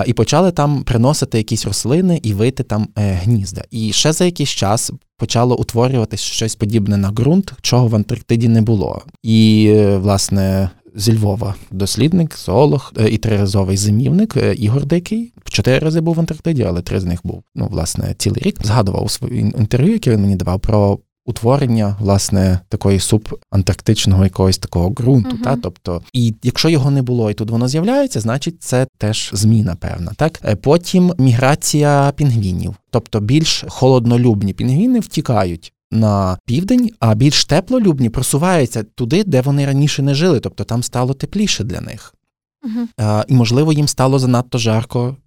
і 0.06 0.14
почали 0.14 0.52
там 0.52 0.84
приносити 0.84 1.38
якісь 1.38 1.66
рослини 1.66 2.20
і 2.24 2.34
вийти 2.34 2.64
там 2.64 2.88
е, 2.98 3.14
гнізда. 3.14 3.64
І 3.72 3.94
ще 3.94 4.14
за 4.14 4.26
якийсь 4.26 4.50
час 4.50 4.92
почало 5.18 5.58
утворюватися 5.58 6.24
щось 6.24 6.56
подібне 6.56 6.98
на 6.98 7.12
ґрунт, 7.12 7.54
чого 7.62 7.88
в 7.88 7.96
Антарктиді 7.96 8.48
не 8.48 8.62
було. 8.62 9.02
І, 9.24 9.68
е, 9.76 9.98
власне. 9.98 10.70
Зі 10.96 11.18
Львова 11.18 11.56
дослідник, 11.72 12.38
зоолог 12.38 12.94
е, 12.98 13.10
і 13.10 13.18
триразовий 13.18 13.78
зимівник 13.78 14.38
е, 14.38 14.54
Ігор 14.54 14.86
Дикий. 14.86 15.34
Чотири 15.44 15.80
рази 15.80 16.02
був 16.02 16.16
в 16.16 16.20
Антарктиді, 16.20 16.64
але 16.64 16.82
три 16.82 17.00
з 17.00 17.06
них 17.06 17.20
був 17.24 17.44
ну, 17.56 17.68
власне 17.72 18.16
цілий 18.18 18.42
рік. 18.42 18.60
Згадував 18.64 19.04
у 19.06 19.10
своїм 19.10 19.54
інтерв'ю, 19.60 19.94
яке 19.94 20.12
він 20.12 20.22
мені 20.22 20.36
давав 20.36 20.60
про 20.60 21.00
утворення 21.26 21.96
власне 22.00 22.60
такої 22.70 23.00
субантарктичного 23.00 24.24
якогось 24.24 24.58
такого 24.58 24.90
ґрунту. 24.90 25.36
Uh-huh. 25.36 25.44
Та 25.44 25.56
тобто, 25.56 26.02
і 26.14 26.34
якщо 26.44 26.70
його 26.70 26.92
не 26.92 27.02
було, 27.02 27.32
і 27.32 27.34
тут 27.34 27.52
воно 27.52 27.68
з'являється, 27.68 28.20
значить 28.20 28.64
це 28.64 28.88
теж 28.98 29.32
зміна 29.34 29.76
певна. 29.76 30.12
Так 30.18 30.42
е, 30.46 30.56
потім 30.56 31.14
міграція 31.18 32.14
пінгвінів, 32.16 32.76
тобто 32.90 33.20
більш 33.20 33.66
холоднолюбні 33.68 34.54
пінгвіни 34.54 35.00
втікають. 35.00 35.74
На 35.92 36.38
південь, 36.46 36.90
а 37.00 37.16
більш 37.16 37.46
теплолюбні 37.46 38.10
просуваються 38.10 38.84
туди, 38.84 39.24
де 39.24 39.42
вони 39.42 39.66
раніше 39.66 40.02
не 40.02 40.16
жили, 40.16 40.40
тобто 40.40 40.64
там 40.64 40.84
стало 40.84 41.14
тепліше 41.14 41.64
для 41.64 41.82
них. 41.82 42.16
Uh-huh. 42.64 42.88
А, 42.98 43.26
І, 43.28 43.34
можливо, 43.34 43.74
їм 43.74 43.88
стало 43.88 44.20
занадто 44.20 44.58
жарко 44.58 45.18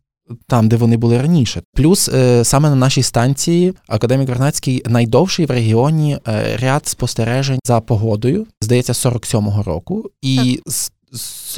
там, 0.47 0.69
де 0.69 0.77
вони 0.77 0.97
були 0.97 1.23
раніше. 1.23 1.63
Плюс 1.75 2.09
е, 2.09 2.45
саме 2.45 2.71
на 2.71 2.77
нашій 2.77 3.03
станції 3.03 3.75
Академік 3.89 4.29
Вернацький 4.29 4.83
найдовший 4.87 5.47
в 5.47 5.51
регіоні 5.51 6.19
е, 6.29 6.57
ряд 6.57 6.87
спостережень 6.87 7.61
за 7.65 7.81
погодою, 7.81 8.47
здається, 8.61 8.93
47-го 8.93 9.63
року, 9.63 10.11
і 10.23 10.61
так. 10.65 10.75
з 10.75 10.91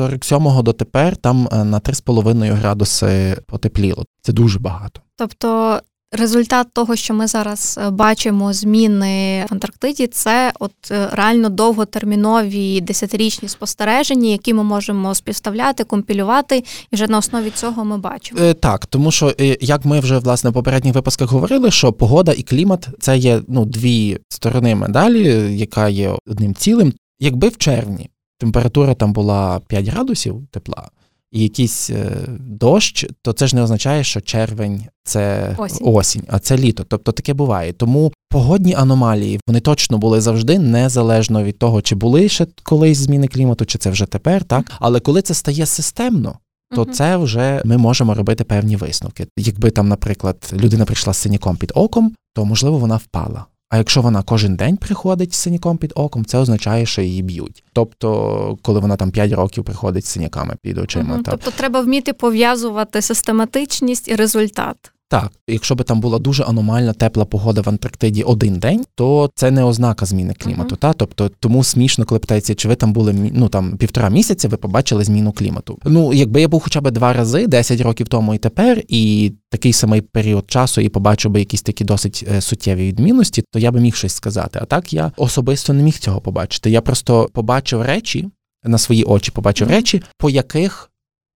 47-го 0.00 0.62
дотепер 0.62 1.16
там 1.16 1.48
е, 1.52 1.64
на 1.64 1.80
3,5 1.80 2.52
градуси 2.54 3.36
потепліло. 3.46 4.04
Це 4.22 4.32
дуже 4.32 4.58
багато. 4.58 5.00
Тобто 5.16 5.80
Результат 6.12 6.66
того, 6.72 6.96
що 6.96 7.14
ми 7.14 7.26
зараз 7.26 7.78
е, 7.82 7.90
бачимо 7.90 8.52
зміни 8.52 9.46
в 9.50 9.52
Антарктиді, 9.52 10.06
це 10.06 10.52
от 10.60 10.72
е, 10.90 11.08
реально 11.12 11.48
довготермінові 11.48 12.80
десятирічні 12.80 13.48
спостереження, 13.48 14.30
які 14.30 14.54
ми 14.54 14.62
можемо 14.62 15.14
співставляти, 15.14 15.84
компілювати, 15.84 16.64
і 16.90 16.96
вже 16.96 17.06
на 17.06 17.18
основі 17.18 17.50
цього 17.50 17.84
ми 17.84 17.98
бачимо. 17.98 18.40
Е, 18.42 18.54
так, 18.54 18.86
тому 18.86 19.10
що 19.10 19.34
як 19.60 19.84
ми 19.84 20.00
вже 20.00 20.18
власне 20.18 20.50
в 20.50 20.52
попередніх 20.52 20.94
випусках 20.94 21.30
говорили, 21.30 21.70
що 21.70 21.92
погода 21.92 22.32
і 22.32 22.42
клімат 22.42 22.88
це 23.00 23.18
є 23.18 23.42
ну 23.48 23.64
дві 23.64 24.18
сторони 24.28 24.74
медалі, 24.74 25.58
яка 25.58 25.88
є 25.88 26.16
одним 26.26 26.54
цілим. 26.54 26.92
Якби 27.20 27.48
в 27.48 27.56
червні 27.56 28.10
температура 28.38 28.94
там 28.94 29.12
була 29.12 29.60
5 29.68 29.88
градусів 29.88 30.42
тепла 30.50 30.88
і 31.32 31.42
якийсь 31.42 31.90
е, 31.90 32.10
дощ, 32.38 33.06
то 33.22 33.32
це 33.32 33.46
ж 33.46 33.56
не 33.56 33.62
означає, 33.62 34.04
що 34.04 34.20
червень 34.20 34.84
це 35.04 35.54
осінь. 35.58 35.88
осінь, 35.88 36.22
а 36.28 36.38
це 36.38 36.56
літо. 36.56 36.84
Тобто 36.88 37.12
таке 37.12 37.34
буває. 37.34 37.72
Тому 37.72 38.12
погодні 38.28 38.74
аномалії 38.74 39.40
вони 39.46 39.60
точно 39.60 39.98
були 39.98 40.20
завжди, 40.20 40.58
незалежно 40.58 41.44
від 41.44 41.58
того, 41.58 41.82
чи 41.82 41.94
були 41.94 42.28
ще 42.28 42.46
колись 42.62 42.98
зміни 42.98 43.28
клімату, 43.28 43.64
чи 43.64 43.78
це 43.78 43.90
вже 43.90 44.06
тепер, 44.06 44.44
так. 44.44 44.72
Але 44.80 45.00
коли 45.00 45.22
це 45.22 45.34
стає 45.34 45.66
системно. 45.66 46.38
то 46.74 46.82
uh 46.84 46.90
це 46.90 47.16
вже 47.16 47.62
ми 47.64 47.76
можемо 47.76 48.14
робити 48.14 48.44
певні 48.44 48.76
висновки. 48.76 49.26
Якби 49.36 49.70
там, 49.70 49.88
наприклад, 49.88 50.52
людина 50.52 50.84
прийшла 50.84 51.12
з 51.12 51.16
синяком 51.16 51.56
під 51.56 51.72
оком, 51.74 52.14
то 52.34 52.44
можливо 52.44 52.78
вона 52.78 52.96
впала. 52.96 53.46
А 53.70 53.76
якщо 53.76 54.02
вона 54.02 54.22
кожен 54.22 54.56
день 54.56 54.76
приходить 54.76 55.34
з 55.34 55.36
синяком 55.36 55.76
під 55.76 55.92
оком, 55.94 56.24
це 56.24 56.38
означає, 56.38 56.86
що 56.86 57.02
її 57.02 57.22
б'ють. 57.22 57.64
Тобто, 57.72 58.58
коли 58.62 58.80
вона 58.80 58.96
там 58.96 59.10
5 59.10 59.32
років 59.32 59.64
приходить 59.64 60.04
з 60.04 60.08
синяками 60.08 60.56
під 60.62 60.78
очима. 60.78 61.14
Угу, 61.14 61.22
Тобто 61.24 61.50
треба 61.50 61.80
вміти 61.80 62.12
пов'язувати 62.12 63.02
систематичність 63.02 64.08
і 64.08 64.14
результат. 64.14 64.76
Так, 65.10 65.32
якщо 65.48 65.74
би 65.74 65.84
там 65.84 66.00
була 66.00 66.18
дуже 66.18 66.42
аномальна 66.42 66.92
тепла 66.92 67.24
погода 67.24 67.60
в 67.60 67.68
Антарктиді 67.68 68.22
один 68.22 68.58
день, 68.58 68.84
то 68.94 69.30
це 69.34 69.50
не 69.50 69.64
ознака 69.64 70.06
зміни 70.06 70.34
клімату. 70.34 70.74
Uh-huh. 70.74 70.78
Та 70.78 70.92
тобто 70.92 71.30
тому 71.40 71.64
смішно, 71.64 72.04
коли 72.04 72.18
питається, 72.18 72.54
чи 72.54 72.68
ви 72.68 72.74
там 72.74 72.92
були 72.92 73.30
ну 73.34 73.48
там 73.48 73.76
півтора 73.76 74.08
місяця, 74.08 74.48
ви 74.48 74.56
побачили 74.56 75.04
зміну 75.04 75.32
клімату. 75.32 75.78
Ну 75.84 76.12
якби 76.12 76.40
я 76.40 76.48
був 76.48 76.62
хоча 76.62 76.80
б 76.80 76.90
два 76.90 77.12
рази, 77.12 77.46
10 77.46 77.80
років 77.80 78.08
тому 78.08 78.34
і 78.34 78.38
тепер, 78.38 78.82
і 78.88 79.32
такий 79.50 79.72
самий 79.72 80.00
період 80.00 80.50
часу, 80.50 80.80
і 80.80 80.88
побачив 80.88 81.30
би 81.30 81.38
якісь 81.38 81.62
такі 81.62 81.84
досить 81.84 82.24
е, 82.28 82.40
суттєві 82.40 82.86
відмінності, 82.86 83.44
то 83.50 83.58
я 83.58 83.70
би 83.70 83.80
міг 83.80 83.94
щось 83.94 84.14
сказати. 84.14 84.58
А 84.62 84.64
так 84.64 84.92
я 84.92 85.12
особисто 85.16 85.72
не 85.72 85.82
міг 85.82 85.98
цього 85.98 86.20
побачити. 86.20 86.70
Я 86.70 86.80
просто 86.80 87.28
побачив 87.32 87.82
речі 87.82 88.28
на 88.64 88.78
свої 88.78 89.04
очі, 89.04 89.30
побачив 89.30 89.68
uh-huh. 89.68 89.72
речі, 89.72 90.02
по 90.18 90.30
яких 90.30 90.90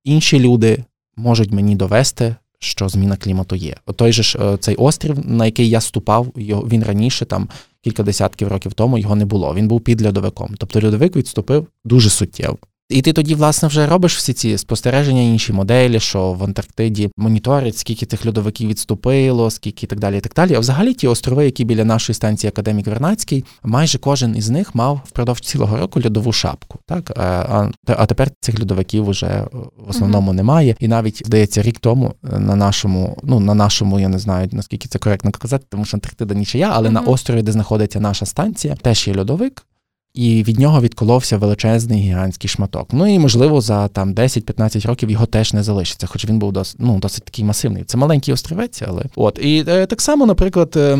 інші 0.04 0.40
люди 0.40 0.84
можуть 1.16 1.52
мені 1.52 1.76
довести 1.76 2.36
що 2.64 2.88
зміна 2.88 3.16
клімату 3.16 3.56
є. 3.56 3.76
Той 3.96 4.12
же 4.12 4.22
ж 4.22 4.38
е, 4.38 4.56
цей 4.56 4.74
острів, 4.74 5.26
на 5.26 5.46
який 5.46 5.68
я 5.68 5.80
ступав, 5.80 6.26
він 6.36 6.84
раніше 6.84 7.24
там 7.24 7.48
кілька 7.80 8.02
десятків 8.02 8.48
років 8.48 8.72
тому 8.72 8.98
його 8.98 9.16
не 9.16 9.24
було. 9.24 9.54
Він 9.54 9.68
був 9.68 9.80
під 9.80 10.06
льодовиком. 10.06 10.54
Тобто 10.58 10.80
льодовик 10.80 11.16
відступив 11.16 11.66
дуже 11.84 12.10
суттєво. 12.10 12.58
І 12.88 13.02
ти 13.02 13.12
тоді, 13.12 13.34
власне, 13.34 13.68
вже 13.68 13.86
робиш 13.86 14.16
всі 14.16 14.32
ці 14.32 14.58
спостереження, 14.58 15.22
інші 15.22 15.52
моделі, 15.52 16.00
що 16.00 16.32
в 16.32 16.44
Антарктиді 16.44 17.10
моніторять, 17.16 17.78
скільки 17.78 18.06
тих 18.06 18.26
льодовиків 18.26 18.68
відступило, 18.68 19.50
скільки 19.50 19.86
і 19.86 19.88
так 19.88 19.98
далі. 19.98 20.18
і 20.18 20.20
так 20.20 20.32
далі. 20.34 20.54
А 20.54 20.58
взагалі 20.58 20.94
ті 20.94 21.08
острови, 21.08 21.44
які 21.44 21.64
біля 21.64 21.84
нашої 21.84 22.14
станції 22.14 22.48
Академік 22.48 22.86
Вернацький, 22.86 23.44
майже 23.62 23.98
кожен 23.98 24.36
із 24.36 24.50
них 24.50 24.74
мав 24.74 25.00
впродовж 25.06 25.40
цілого 25.40 25.76
року 25.76 26.00
льодову 26.04 26.32
шапку. 26.32 26.78
Так 26.86 27.10
а 27.16 27.70
а 27.86 28.06
тепер 28.06 28.30
цих 28.40 28.60
льодовиків 28.60 29.08
вже 29.10 29.44
в 29.52 29.90
основному 29.90 30.30
mm-hmm. 30.30 30.34
немає. 30.34 30.76
І 30.80 30.88
навіть 30.88 31.22
здається, 31.26 31.62
рік 31.62 31.78
тому 31.78 32.14
на 32.22 32.56
нашому, 32.56 33.18
ну 33.22 33.40
на 33.40 33.54
нашому, 33.54 34.00
я 34.00 34.08
не 34.08 34.18
знаю 34.18 34.48
наскільки 34.52 34.88
це 34.88 34.98
коректно 34.98 35.30
казати, 35.30 35.64
тому 35.68 35.84
що 35.84 35.96
Антарктида 35.96 36.34
нічия, 36.34 36.70
але 36.72 36.88
mm-hmm. 36.88 36.92
на 36.92 37.00
острові, 37.00 37.42
де 37.42 37.52
знаходиться 37.52 38.00
наша 38.00 38.26
станція, 38.26 38.74
теж 38.74 39.08
є 39.08 39.16
льодовик 39.16 39.66
і 40.14 40.42
від 40.42 40.58
нього 40.58 40.80
відколовся 40.80 41.36
величезний 41.36 42.00
гігантський 42.00 42.50
шматок. 42.50 42.88
Ну 42.92 43.14
і 43.14 43.18
можливо 43.18 43.60
за 43.60 43.88
там 43.88 44.14
10-15 44.14 44.86
років 44.86 45.10
його 45.10 45.26
теж 45.26 45.52
не 45.52 45.62
залишиться, 45.62 46.06
хоч 46.06 46.24
він 46.24 46.38
був 46.38 46.52
досить, 46.52 46.76
ну, 46.78 46.98
досить 46.98 47.24
такий 47.24 47.44
масивний. 47.44 47.84
Це 47.84 47.96
маленький 47.98 48.34
островець, 48.34 48.82
але 48.86 49.04
от 49.16 49.38
і 49.42 49.64
е, 49.68 49.86
так 49.86 50.00
само, 50.00 50.26
наприклад. 50.26 50.72
Е, 50.76 50.98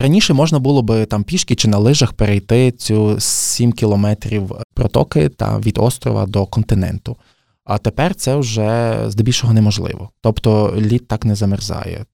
Раніше 0.00 0.34
можна 0.34 0.58
було 0.58 0.82
би 0.82 1.06
там 1.06 1.24
пішки 1.24 1.54
чи 1.54 1.68
на 1.68 1.78
лижах 1.78 2.12
перейти 2.12 2.70
цю 2.70 3.20
7 3.20 3.72
кілометрів 3.72 4.52
протоки 4.74 5.28
та 5.28 5.58
від 5.58 5.78
острова 5.78 6.26
до 6.26 6.46
континенту. 6.46 7.16
А 7.64 7.78
тепер 7.78 8.14
це 8.14 8.36
вже 8.36 8.98
здебільшого 9.06 9.52
неможливо. 9.52 10.10
Тобто 10.20 10.74
лід 10.76 11.08
так 11.08 11.24
не 11.24 11.34
замерзає. 11.34 12.04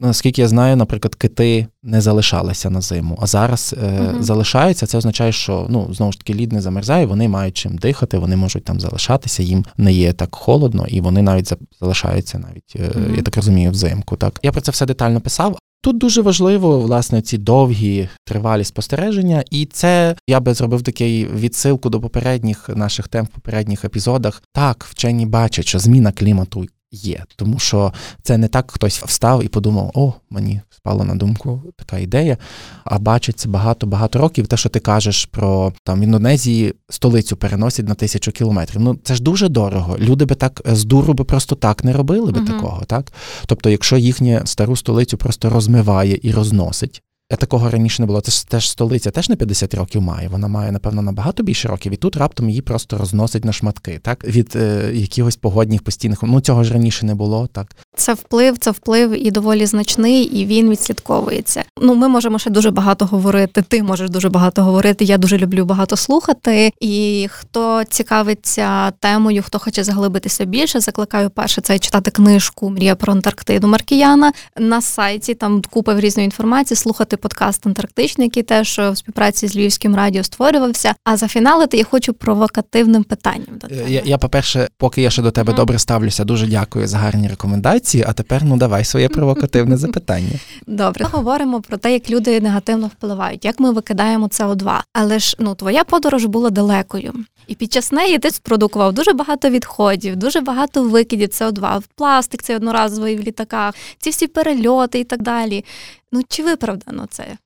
Наскільки 0.00 0.40
я 0.40 0.48
знаю, 0.48 0.76
наприклад, 0.76 1.14
кити 1.14 1.66
не 1.82 2.00
залишалися 2.00 2.70
на 2.70 2.80
зиму, 2.80 3.18
а 3.22 3.26
зараз 3.26 3.74
е, 3.82 3.86
uh 3.86 4.22
залишаються. 4.22 4.86
Це 4.86 4.98
означає, 4.98 5.32
що 5.32 5.66
ну 5.70 5.94
знову 5.94 6.12
ж 6.12 6.18
таки 6.18 6.34
лід 6.34 6.52
не 6.52 6.60
замерзає, 6.60 7.06
вони 7.06 7.28
мають 7.28 7.56
чим 7.56 7.78
дихати, 7.78 8.18
вони 8.18 8.36
можуть 8.36 8.64
там 8.64 8.80
залишатися, 8.80 9.42
їм 9.42 9.64
не 9.76 9.92
є 9.92 10.12
так 10.12 10.34
холодно, 10.34 10.86
і 10.88 11.00
вони 11.00 11.22
навіть 11.22 11.52
залишаються 11.80 12.38
навіть, 12.38 12.72
е, 12.76 12.78
uh 12.78 13.16
я 13.16 13.22
так 13.22 13.36
розумію, 13.36 13.70
взимку. 13.70 14.16
Так 14.16 14.40
я 14.42 14.52
про 14.52 14.60
це 14.60 14.72
все 14.72 14.86
детально 14.86 15.20
писав. 15.20 15.58
Тут 15.82 15.98
дуже 15.98 16.22
важливо, 16.22 16.80
власне, 16.80 17.22
ці 17.22 17.38
довгі 17.38 18.08
тривалі 18.24 18.64
спостереження, 18.64 19.44
і 19.50 19.66
це 19.66 20.16
я 20.28 20.40
би 20.40 20.54
зробив 20.54 20.82
такий 20.82 21.26
відсилку 21.26 21.90
до 21.90 22.00
попередніх 22.00 22.68
наших 22.68 23.08
тем 23.08 23.24
в 23.24 23.28
попередніх 23.28 23.84
епізодах. 23.84 24.42
Так, 24.52 24.86
вчені 24.90 25.26
бачать, 25.26 25.66
що 25.66 25.78
зміна 25.78 26.12
клімату 26.12 26.66
є, 26.90 27.24
тому 27.36 27.58
що 27.58 27.92
це 28.22 28.38
не 28.38 28.48
так 28.48 28.70
хтось 28.70 29.02
встав 29.02 29.44
і 29.44 29.48
подумав, 29.48 29.90
о, 29.94 30.12
мені 30.30 30.60
спала 30.70 31.04
на 31.04 31.14
думку 31.14 31.62
така 31.76 31.98
ідея. 31.98 32.36
А 32.84 32.98
бачить 32.98 33.38
це 33.38 33.48
багато-багато 33.48 34.18
років. 34.18 34.46
Те, 34.46 34.56
що 34.56 34.68
ти 34.68 34.80
кажеш 34.80 35.24
про 35.24 35.72
там 35.84 36.00
в 36.00 36.02
Індонезії 36.02 36.74
столицю 36.90 37.36
переносять 37.36 37.88
на 37.88 37.94
тисячу 37.94 38.32
кілометрів. 38.32 38.80
Ну 38.80 38.98
це 39.04 39.14
ж 39.14 39.22
дуже 39.22 39.48
дорого. 39.48 39.98
Люди 39.98 40.24
би 40.24 40.34
так 40.34 40.62
з 40.64 40.84
дуру 40.84 41.14
би 41.14 41.24
просто 41.24 41.54
так 41.54 41.84
не 41.84 41.92
робили 41.92 42.32
би 42.32 42.40
uh 42.40 42.46
такого, 42.46 42.84
так? 42.84 43.12
Тобто, 43.46 43.70
якщо 43.70 43.96
їхню 43.96 44.40
стару 44.44 44.76
столицю 44.76 45.16
просто 45.16 45.50
розмиває 45.50 46.18
і 46.22 46.32
розносить. 46.32 47.02
Такого 47.36 47.70
раніше 47.70 48.02
не 48.02 48.06
було. 48.06 48.20
Це 48.20 48.32
ж 48.32 48.48
теж 48.48 48.70
столиця 48.70 49.10
теж 49.10 49.28
не 49.28 49.36
50 49.36 49.74
років 49.74 50.02
має. 50.02 50.28
Вона 50.28 50.48
має, 50.48 50.72
напевно, 50.72 51.02
набагато 51.02 51.42
більше 51.42 51.68
років, 51.68 51.92
і 51.92 51.96
тут 51.96 52.16
раптом 52.16 52.48
її 52.48 52.60
просто 52.60 52.98
розносить 52.98 53.44
на 53.44 53.52
шматки, 53.52 54.00
так 54.02 54.24
від 54.24 54.52
е, 54.56 54.90
якихось 54.94 55.36
погодних 55.36 55.82
постійних. 55.82 56.22
Ну 56.22 56.40
цього 56.40 56.64
ж 56.64 56.72
раніше 56.72 57.06
не 57.06 57.14
було. 57.14 57.46
Так 57.46 57.76
це 57.96 58.14
вплив, 58.14 58.58
це 58.58 58.70
вплив 58.70 59.26
і 59.26 59.30
доволі 59.30 59.66
значний, 59.66 60.22
і 60.22 60.46
він 60.46 60.70
відслідковується. 60.70 61.64
Ну, 61.82 61.94
ми 61.94 62.08
можемо 62.08 62.38
ще 62.38 62.50
дуже 62.50 62.70
багато 62.70 63.06
говорити. 63.06 63.62
Ти 63.62 63.82
можеш 63.82 64.10
дуже 64.10 64.28
багато 64.28 64.62
говорити. 64.62 65.04
Я 65.04 65.18
дуже 65.18 65.38
люблю 65.38 65.64
багато 65.64 65.96
слухати. 65.96 66.72
І 66.80 67.26
хто 67.30 67.84
цікавиться 67.84 68.90
темою, 68.90 69.42
хто 69.42 69.58
хоче 69.58 69.84
заглибитися 69.84 70.44
більше, 70.44 70.80
закликаю 70.80 71.30
перше 71.30 71.60
це 71.60 71.78
читати 71.78 72.10
книжку 72.10 72.70
Мрія 72.70 72.94
про 72.94 73.12
Антарктиду 73.12 73.66
Маркіяна 73.66 74.32
на 74.58 74.82
сайті. 74.82 75.34
Там 75.34 75.62
купа 75.70 76.00
різної 76.00 76.24
інформації, 76.24 76.76
слухати 76.76 77.17
подкаст 77.18 77.66
Антарктичний, 77.66 78.26
який 78.26 78.42
теж 78.42 78.78
в 78.78 78.96
співпраці 78.96 79.48
з 79.48 79.56
Львівським 79.56 79.96
радіо 79.96 80.24
створювався. 80.24 80.94
А 81.04 81.16
зафіналити 81.16 81.76
я 81.76 81.84
хочу 81.84 82.12
провокативним 82.12 83.04
питанням. 83.04 83.58
До 83.60 83.66
е, 83.66 83.70
тебе. 83.70 83.90
Я, 83.90 84.02
я, 84.04 84.18
по-перше, 84.18 84.68
поки 84.76 85.02
я 85.02 85.10
ще 85.10 85.22
до 85.22 85.30
тебе 85.30 85.52
mm-hmm. 85.52 85.56
добре 85.56 85.78
ставлюся, 85.78 86.24
дуже 86.24 86.46
дякую 86.46 86.86
за 86.86 86.98
гарні 86.98 87.28
рекомендації. 87.28 88.04
А 88.08 88.12
тепер 88.12 88.44
ну 88.44 88.56
давай 88.56 88.84
своє 88.84 89.08
провокативне 89.08 89.76
запитання. 89.86 90.38
Добре, 90.66 91.04
ми 91.04 91.10
говоримо 91.10 91.60
про 91.60 91.76
те, 91.76 91.92
як 91.92 92.10
люди 92.10 92.40
негативно 92.40 92.86
впливають, 92.86 93.44
як 93.44 93.60
ми 93.60 93.72
викидаємо 93.72 94.26
СО2. 94.26 94.80
Але 94.92 95.18
ж 95.18 95.36
ну 95.38 95.54
твоя 95.54 95.84
подорож 95.84 96.24
була 96.24 96.50
далекою. 96.50 97.12
І 97.46 97.54
під 97.54 97.72
час 97.72 97.92
неї 97.92 98.18
ти 98.18 98.30
спродукував 98.30 98.92
дуже 98.92 99.12
багато 99.12 99.50
відходів, 99.50 100.16
дуже 100.16 100.40
багато 100.40 100.82
викидів 100.82 101.28
СО2, 101.28 101.82
пластик 101.96 102.42
цей 102.42 102.56
одноразовий 102.56 103.16
в 103.16 103.20
літаках, 103.20 103.74
ці 103.98 104.10
всі 104.10 104.26
перельоти 104.26 104.98
і 105.00 105.04
так 105.04 105.22
далі. 105.22 105.64
Ну 106.12 106.22
чи 106.28 106.44
виправдано 106.44 107.06
це? 107.06 107.38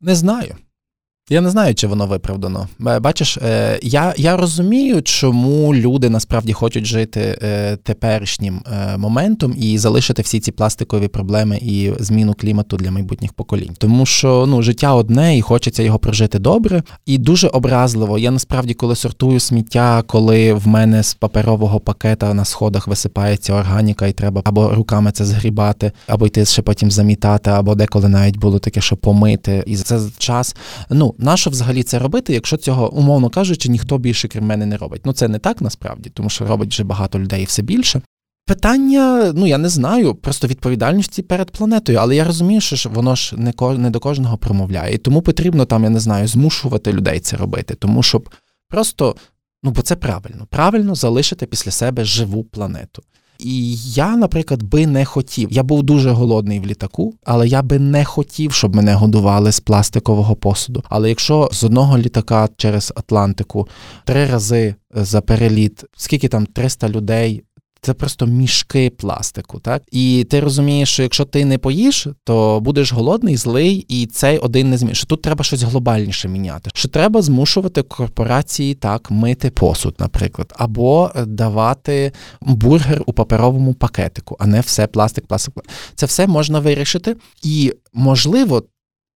Не 0.00 0.14
знаю. 0.14 0.56
Я 1.30 1.40
не 1.40 1.50
знаю, 1.50 1.74
чи 1.74 1.86
воно 1.86 2.06
виправдано. 2.06 2.68
Бачиш, 2.78 3.36
е, 3.36 3.78
я 3.82 4.14
я 4.16 4.36
розумію, 4.36 5.02
чому 5.02 5.74
люди 5.74 6.10
насправді 6.10 6.52
хочуть 6.52 6.84
жити 6.84 7.38
е, 7.42 7.76
теперішнім 7.76 8.62
е, 8.72 8.96
моментом 8.96 9.54
і 9.58 9.78
залишити 9.78 10.22
всі 10.22 10.40
ці 10.40 10.52
пластикові 10.52 11.08
проблеми 11.08 11.58
і 11.62 11.92
зміну 11.98 12.34
клімату 12.34 12.76
для 12.76 12.90
майбутніх 12.90 13.32
поколінь. 13.32 13.70
Тому 13.78 14.06
що 14.06 14.46
ну 14.48 14.62
життя 14.62 14.94
одне, 14.94 15.38
і 15.38 15.40
хочеться 15.40 15.82
його 15.82 15.98
прожити 15.98 16.38
добре. 16.38 16.82
І 17.06 17.18
дуже 17.18 17.48
образливо. 17.48 18.18
Я 18.18 18.30
насправді, 18.30 18.74
коли 18.74 18.96
сортую 18.96 19.40
сміття, 19.40 20.02
коли 20.06 20.52
в 20.52 20.68
мене 20.68 21.02
з 21.02 21.14
паперового 21.14 21.80
пакета 21.80 22.34
на 22.34 22.44
сходах 22.44 22.88
висипається 22.88 23.54
органіка, 23.54 24.06
і 24.06 24.12
треба 24.12 24.42
або 24.44 24.74
руками 24.74 25.12
це 25.12 25.24
згрібати, 25.24 25.92
або 26.06 26.26
йти 26.26 26.44
ще 26.44 26.62
потім 26.62 26.90
замітати, 26.90 27.50
або 27.50 27.74
деколи 27.74 28.08
навіть 28.08 28.36
було 28.36 28.58
таке, 28.58 28.80
що 28.80 28.96
помити. 28.96 29.62
І 29.66 29.76
за 29.76 29.84
це 29.84 30.00
час. 30.18 30.56
Ну 30.90 31.11
нащо 31.18 31.50
взагалі 31.50 31.82
це 31.82 31.98
робити, 31.98 32.32
якщо 32.32 32.56
цього, 32.56 32.92
умовно 32.94 33.30
кажучи, 33.30 33.68
ніхто 33.68 33.98
більше 33.98 34.28
крім 34.28 34.44
мене 34.44 34.66
не 34.66 34.76
робить? 34.76 35.02
Ну 35.04 35.12
це 35.12 35.28
не 35.28 35.38
так 35.38 35.60
насправді, 35.60 36.10
тому 36.10 36.30
що 36.30 36.46
робить 36.46 36.70
вже 36.70 36.84
багато 36.84 37.18
людей 37.18 37.42
і 37.42 37.44
все 37.44 37.62
більше. 37.62 38.02
Питання, 38.46 39.32
ну 39.36 39.46
я 39.46 39.58
не 39.58 39.68
знаю, 39.68 40.14
просто 40.14 40.46
відповідальності 40.46 41.22
перед 41.22 41.50
планетою, 41.50 41.98
але 41.98 42.16
я 42.16 42.24
розумію, 42.24 42.60
що 42.60 42.90
воно 42.90 43.14
ж 43.14 43.36
не 43.36 43.52
не 43.78 43.90
до 43.90 44.00
кожного 44.00 44.38
промовляє. 44.38 44.94
І 44.94 44.98
тому 44.98 45.22
потрібно 45.22 45.64
там, 45.64 45.84
я 45.84 45.90
не 45.90 46.00
знаю, 46.00 46.28
змушувати 46.28 46.92
людей 46.92 47.20
це 47.20 47.36
робити, 47.36 47.74
тому 47.74 48.02
щоб 48.02 48.30
просто, 48.68 49.16
ну 49.62 49.70
бо 49.70 49.82
це 49.82 49.96
правильно, 49.96 50.46
правильно 50.50 50.94
залишити 50.94 51.46
після 51.46 51.70
себе 51.70 52.04
живу 52.04 52.44
планету. 52.44 53.02
І 53.42 53.76
я, 53.76 54.16
наприклад, 54.16 54.62
би 54.62 54.86
не 54.86 55.04
хотів. 55.04 55.48
Я 55.52 55.62
був 55.62 55.82
дуже 55.82 56.10
голодний 56.10 56.60
в 56.60 56.66
літаку, 56.66 57.14
але 57.24 57.48
я 57.48 57.62
би 57.62 57.78
не 57.78 58.04
хотів, 58.04 58.52
щоб 58.52 58.76
мене 58.76 58.94
годували 58.94 59.52
з 59.52 59.60
пластикового 59.60 60.36
посуду. 60.36 60.82
Але 60.88 61.08
якщо 61.08 61.48
з 61.52 61.64
одного 61.64 61.98
літака 61.98 62.48
через 62.56 62.92
Атлантику 62.96 63.68
три 64.04 64.26
рази 64.26 64.74
за 64.94 65.20
переліт, 65.20 65.84
скільки 65.96 66.28
там 66.28 66.46
300 66.46 66.88
людей 66.88 67.42
це 67.82 67.94
просто 67.94 68.26
мішки 68.26 68.90
пластику. 68.90 69.60
Так 69.60 69.82
і 69.90 70.26
ти 70.30 70.40
розумієш, 70.40 70.92
що 70.92 71.02
якщо 71.02 71.24
ти 71.24 71.44
не 71.44 71.58
поїш, 71.58 72.06
то 72.24 72.60
будеш 72.60 72.92
голодний, 72.92 73.36
злий, 73.36 73.86
і 73.88 74.06
цей 74.06 74.38
один 74.38 74.70
не 74.70 74.78
зміє. 74.78 74.94
Що 74.94 75.06
Тут 75.06 75.22
треба 75.22 75.44
щось 75.44 75.62
глобальніше 75.62 76.28
міняти. 76.28 76.70
Що 76.74 76.88
треба 76.88 77.22
змушувати 77.22 77.82
корпорації 77.82 78.74
так 78.74 79.10
мити 79.10 79.50
посуд, 79.50 79.94
наприклад, 79.98 80.52
або 80.56 81.10
давати 81.26 82.12
бургер 82.40 83.02
у 83.06 83.12
паперовому 83.12 83.74
пакетику, 83.74 84.36
а 84.40 84.46
не 84.46 84.60
все 84.60 84.86
пластик, 84.86 85.26
пластик. 85.26 85.54
Це 85.94 86.06
все 86.06 86.26
можна 86.26 86.60
вирішити, 86.60 87.16
і 87.42 87.72
можливо, 87.92 88.62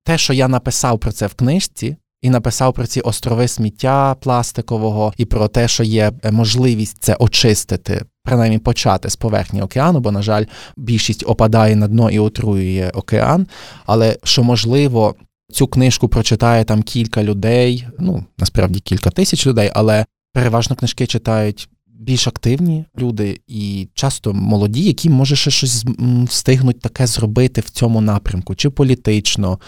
те, 0.03 0.17
що 0.17 0.33
я 0.33 0.47
написав 0.47 0.99
про 0.99 1.11
це 1.11 1.27
в 1.27 1.33
книжці 1.33 1.95
і 2.25 2.29
написав 2.29 2.73
про 2.73 2.87
ці 2.87 3.01
острови 3.01 3.47
сміття 3.47 4.15
пластикового 4.15 5.13
і 5.17 5.25
про 5.25 5.47
те, 5.47 5.67
що 5.67 5.83
є 5.83 6.11
е, 6.23 6.31
можливість 6.31 6.97
це 6.99 7.15
очистити, 7.19 8.05
принаймні 8.23 8.59
почати 8.59 9.09
з 9.09 9.15
поверхні 9.15 9.61
океану, 9.61 9.99
бо, 9.99 10.11
на 10.11 10.21
жаль, 10.21 10.45
більшість 10.77 11.23
опадає 11.27 11.75
на 11.75 11.87
дно 11.87 12.11
і 12.11 12.19
отруює 12.19 12.91
океан. 12.93 13.47
Але 13.85 14.17
що 14.23 14.43
можливо. 14.43 15.15
Цю 15.51 15.67
книжку 15.67 16.07
прочитає 16.07 16.63
там 16.63 16.83
кілька 16.83 17.23
людей, 17.23 17.87
ну 17.99 18.25
насправді 18.37 18.79
кілька 18.79 19.09
тисяч 19.09 19.47
людей, 19.47 19.71
але 19.73 20.05
переважно 20.33 20.75
книжки 20.75 21.07
читають 21.07 21.69
більш 21.99 22.27
активні 22.27 22.85
люди 22.99 23.39
і 23.47 23.87
часто 23.93 24.33
молоді, 24.33 24.83
які 24.83 25.09
може 25.09 25.35
ще 25.35 25.51
щось 25.51 25.85
встигнуть 26.23 26.79
таке 26.79 27.07
зробити 27.07 27.61
в 27.61 27.69
цьому 27.69 28.01
напрямку, 28.01 28.55
чи 28.55 28.69
політично, 28.69 29.59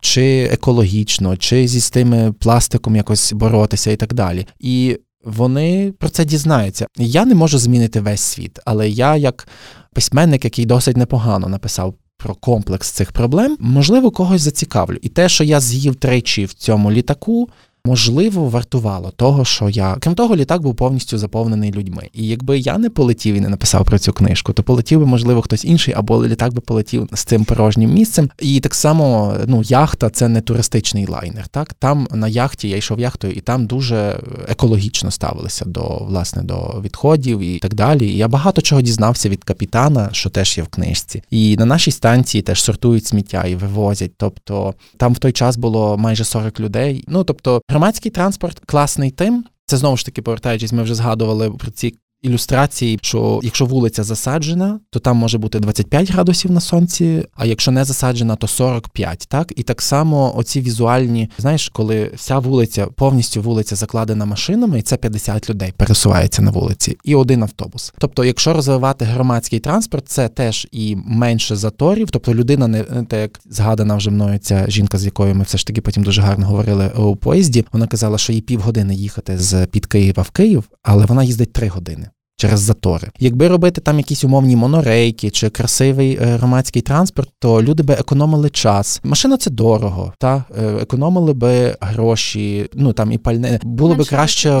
чи 0.00 0.48
екологічно, 0.52 1.36
чи 1.36 1.68
зі 1.68 1.80
з 1.80 1.90
тими 1.90 2.32
пластиком 2.32 2.96
якось 2.96 3.32
боротися 3.32 3.90
і 3.90 3.96
так 3.96 4.14
далі. 4.14 4.46
І 4.60 4.98
вони 5.24 5.92
про 5.98 6.08
це 6.08 6.24
дізнаються. 6.24 6.86
Я 6.96 7.24
не 7.24 7.34
можу 7.34 7.58
змінити 7.58 8.00
весь 8.00 8.20
світ, 8.20 8.58
але 8.64 8.88
я, 8.88 9.16
як 9.16 9.48
письменник, 9.92 10.44
який 10.44 10.66
досить 10.66 10.96
непогано 10.96 11.48
написав. 11.48 11.94
Про 12.20 12.34
комплекс 12.34 12.90
цих 12.90 13.12
проблем, 13.12 13.56
можливо, 13.60 14.10
когось 14.10 14.42
зацікавлю. 14.42 14.98
І 15.02 15.08
те, 15.08 15.28
що 15.28 15.44
я 15.44 15.60
з'їв 15.60 15.94
тричі 15.94 16.44
в 16.44 16.52
цьому 16.52 16.92
літаку, 16.92 17.48
можливо, 17.84 18.48
вартувало 18.48 19.10
того, 19.10 19.44
що 19.44 19.68
я 19.68 19.96
крім 20.00 20.14
того, 20.14 20.36
літак 20.36 20.62
був 20.62 20.74
повністю 20.74 21.18
заповнений 21.18 21.72
людьми. 21.72 22.08
І 22.12 22.26
якби 22.26 22.58
я 22.58 22.78
не 22.78 22.90
полетів 22.90 23.34
і 23.34 23.40
не 23.40 23.48
написав 23.48 23.84
про 23.84 23.98
цю 23.98 24.12
книжку, 24.12 24.52
то 24.52 24.62
полетів 24.62 25.00
би, 25.00 25.06
можливо, 25.06 25.42
хтось 25.42 25.64
інший, 25.64 25.94
або 25.94 26.26
літак 26.26 26.54
би 26.54 26.60
полетів 26.60 27.08
з 27.12 27.24
цим 27.24 27.44
порожнім 27.44 27.92
місцем. 27.92 28.30
І 28.38 28.60
так 28.60 28.74
само, 28.74 29.36
ну, 29.46 29.62
яхта 29.62 30.10
це 30.10 30.28
не 30.28 30.40
туристичний 30.40 31.06
лайнер. 31.06 31.48
Так 31.48 31.74
там 31.74 32.08
на 32.10 32.28
яхті 32.28 32.68
я 32.68 32.76
йшов 32.76 33.00
яхтою, 33.00 33.32
і 33.32 33.40
там 33.40 33.66
дуже 33.66 34.20
екологічно 34.48 35.10
ставилися 35.10 35.64
до 35.64 35.82
власне 35.82 36.42
до 36.42 36.80
відходів 36.84 37.40
і 37.40 37.58
так 37.58 37.74
далі. 37.74 38.06
І 38.06 38.16
я 38.16 38.28
багато 38.28 38.62
чого 38.62 38.82
дізнався 38.82 39.28
від 39.28 39.44
капітана, 39.44 40.08
що 40.12 40.30
теж 40.30 40.58
є 40.58 40.64
в 40.64 40.68
книжці. 40.68 41.22
І 41.30 41.56
на 41.56 41.64
нашій 41.64 41.90
станції 41.90 42.42
теж 42.42 42.62
сортують 42.62 43.06
сміття 43.06 43.44
і 43.44 43.54
вивозять. 43.54 44.12
Тобто 44.16 44.74
там 44.96 45.12
в 45.12 45.18
той 45.18 45.32
час 45.32 45.56
було 45.56 45.98
майже 45.98 46.24
40 46.24 46.60
людей. 46.60 47.04
Ну 47.08 47.24
тобто. 47.24 47.60
Громадський 47.68 48.10
транспорт 48.10 48.60
класний 48.66 49.10
тим. 49.10 49.44
Це 49.66 49.76
знову 49.76 49.96
ж 49.96 50.04
таки 50.04 50.22
повертаючись, 50.22 50.72
ми 50.72 50.82
вже 50.82 50.94
згадували 50.94 51.50
про 51.50 51.70
ці 51.70 51.98
ілюстрації, 52.22 52.98
що 53.02 53.40
якщо 53.42 53.66
вулиця 53.66 54.04
засаджена, 54.04 54.80
то 54.90 54.98
там 54.98 55.16
може 55.16 55.38
бути 55.38 55.60
25 55.60 56.10
градусів 56.10 56.50
на 56.50 56.60
сонці, 56.60 57.24
а 57.36 57.46
якщо 57.46 57.70
не 57.70 57.84
засаджена, 57.84 58.36
то 58.36 58.48
45, 58.48 59.26
так? 59.28 59.52
І 59.56 59.62
так 59.62 59.82
само 59.82 60.36
оці 60.36 60.60
візуальні, 60.60 61.30
знаєш, 61.38 61.68
коли 61.68 62.10
вся 62.14 62.38
вулиця, 62.38 62.86
повністю 62.86 63.42
вулиця 63.42 63.76
закладена 63.76 64.24
машинами, 64.24 64.78
і 64.78 64.82
це 64.82 64.96
50 64.96 65.50
людей 65.50 65.72
пересувається 65.76 66.42
на 66.42 66.50
вулиці, 66.50 66.96
і 67.04 67.14
один 67.14 67.42
автобус. 67.42 67.92
Тобто, 67.98 68.24
якщо 68.24 68.52
розвивати 68.52 69.04
громадський 69.04 69.60
транспорт, 69.60 70.08
це 70.08 70.28
теж 70.28 70.68
і 70.72 70.96
менше 70.96 71.56
заторів, 71.56 72.10
тобто 72.10 72.34
людина 72.34 72.68
не 72.68 72.84
те, 72.84 73.20
як 73.20 73.40
згадана 73.50 73.96
вже 73.96 74.10
мною 74.10 74.38
ця 74.38 74.70
жінка, 74.70 74.98
з 74.98 75.04
якою 75.04 75.34
ми 75.34 75.44
все 75.44 75.58
ж 75.58 75.66
таки 75.66 75.80
потім 75.80 76.02
дуже 76.02 76.22
гарно 76.22 76.46
говорили 76.46 76.88
у 76.96 77.16
поїзді. 77.16 77.64
Вона 77.72 77.86
казала, 77.86 78.18
що 78.18 78.32
їй 78.32 78.40
півгодини 78.40 78.94
їхати 78.94 79.38
з 79.38 79.66
під 79.66 79.86
Києва 79.86 80.22
в 80.22 80.30
Київ, 80.30 80.64
але 80.82 81.06
вона 81.06 81.24
їздить 81.24 81.52
три 81.52 81.68
години 81.68 82.08
через 82.38 82.60
затори. 82.60 83.08
Якби 83.18 83.48
робити 83.48 83.80
там 83.80 83.98
якісь 83.98 84.24
умовні 84.24 84.56
монорейки 84.56 85.30
чи 85.30 85.50
красивий 85.50 86.18
е, 86.20 86.24
громадський 86.24 86.82
транспорт, 86.82 87.30
то 87.38 87.62
люди 87.62 87.82
би 87.82 87.94
економили 87.94 88.50
час. 88.50 89.00
Машина 89.04 89.36
це 89.36 89.50
дорого, 89.50 90.12
та 90.18 90.44
е, 90.58 90.62
економили 90.82 91.32
би 91.32 91.76
гроші, 91.80 92.68
ну 92.74 92.92
там 92.92 93.12
і 93.12 93.18
пальне 93.18 93.60
було 93.62 93.94
би 93.94 94.04
краще 94.04 94.58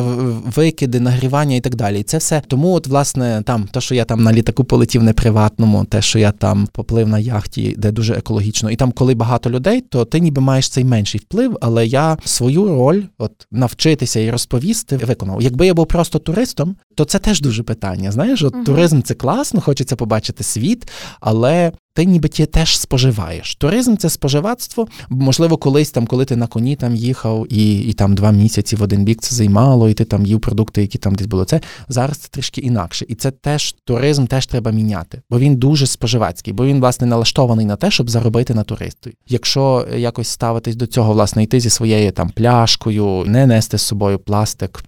викиди, 0.56 1.00
нагрівання 1.00 1.56
і 1.56 1.60
так 1.60 1.74
далі. 1.74 2.00
І 2.00 2.02
це 2.02 2.18
все 2.18 2.42
тому, 2.46 2.74
от 2.74 2.86
власне, 2.86 3.42
там 3.46 3.68
те, 3.72 3.80
що 3.80 3.94
я 3.94 4.04
там 4.04 4.22
на 4.22 4.32
літаку 4.32 4.64
полетів 4.64 5.02
не 5.02 5.12
приватному, 5.12 5.84
те, 5.84 6.02
що 6.02 6.18
я 6.18 6.32
там 6.32 6.68
поплив 6.72 7.08
на 7.08 7.18
яхті, 7.18 7.74
де 7.78 7.90
дуже 7.92 8.14
екологічно, 8.14 8.70
і 8.70 8.76
там, 8.76 8.92
коли 8.92 9.14
багато 9.14 9.50
людей, 9.50 9.80
то 9.80 10.04
ти 10.04 10.20
ніби 10.20 10.42
маєш 10.42 10.68
цей 10.68 10.84
менший 10.84 11.20
вплив, 11.20 11.58
але 11.60 11.86
я 11.86 12.16
свою 12.24 12.68
роль, 12.68 13.02
от 13.18 13.32
навчитися 13.50 14.20
і 14.20 14.30
розповісти, 14.30 14.96
виконав. 14.96 15.42
Якби 15.42 15.66
я 15.66 15.74
був 15.74 15.86
просто 15.86 16.18
туристом, 16.18 16.76
то 16.94 17.04
це 17.04 17.18
теж 17.18 17.40
дуже 17.40 17.62
питання. 17.68 18.12
Знаєш, 18.12 18.42
от 18.42 18.54
uh 18.54 18.64
туризм 18.64 19.02
це 19.02 19.14
класно, 19.14 19.60
хочеться 19.60 19.96
побачити 19.96 20.44
світ, 20.44 20.88
але 21.20 21.72
ти 21.94 22.04
ніби 22.04 22.28
ті 22.28 22.46
теж 22.46 22.78
споживаєш. 22.78 23.56
Туризм 23.56 23.96
це 23.96 24.10
споживацтво. 24.10 24.86
Можливо, 25.08 25.56
колись 25.56 25.90
там, 25.90 26.06
коли 26.06 26.24
ти 26.24 26.36
на 26.36 26.46
коні 26.46 26.76
там 26.76 26.94
їхав, 26.94 27.46
і 27.50 27.78
і 27.78 27.92
там 27.92 28.14
два 28.14 28.30
місяці 28.30 28.76
в 28.76 28.82
один 28.82 29.04
бік 29.04 29.20
це 29.20 29.34
займало, 29.34 29.88
і 29.88 29.94
ти 29.94 30.04
там 30.04 30.26
їв 30.26 30.40
продукти, 30.40 30.82
які 30.82 30.98
там 30.98 31.14
десь 31.14 31.26
були. 31.26 31.44
Це 31.44 31.60
зараз 31.88 32.18
це 32.18 32.28
трішки 32.28 32.60
інакше. 32.60 33.04
І 33.08 33.14
це 33.14 33.30
теж 33.30 33.74
туризм 33.84 34.26
теж 34.26 34.46
треба 34.46 34.70
міняти, 34.70 35.22
бо 35.30 35.38
він 35.38 35.56
дуже 35.56 35.86
споживацький, 35.86 36.52
бо 36.52 36.66
він, 36.66 36.80
власне, 36.80 37.06
налаштований 37.06 37.66
на 37.66 37.76
те, 37.76 37.90
щоб 37.90 38.10
заробити 38.10 38.54
на 38.54 38.62
туристу. 38.62 39.10
Якщо 39.28 39.86
якось 39.96 40.28
ставитись 40.28 40.76
до 40.76 40.86
цього, 40.86 41.12
власне, 41.12 41.42
йти 41.42 41.60
зі 41.60 41.70
своєю 41.70 42.12
там 42.12 42.30
пляшкою, 42.30 43.24
не 43.26 43.46
нести 43.46 43.78
з 43.78 43.82
собою 43.82 44.18
пластик. 44.18 44.82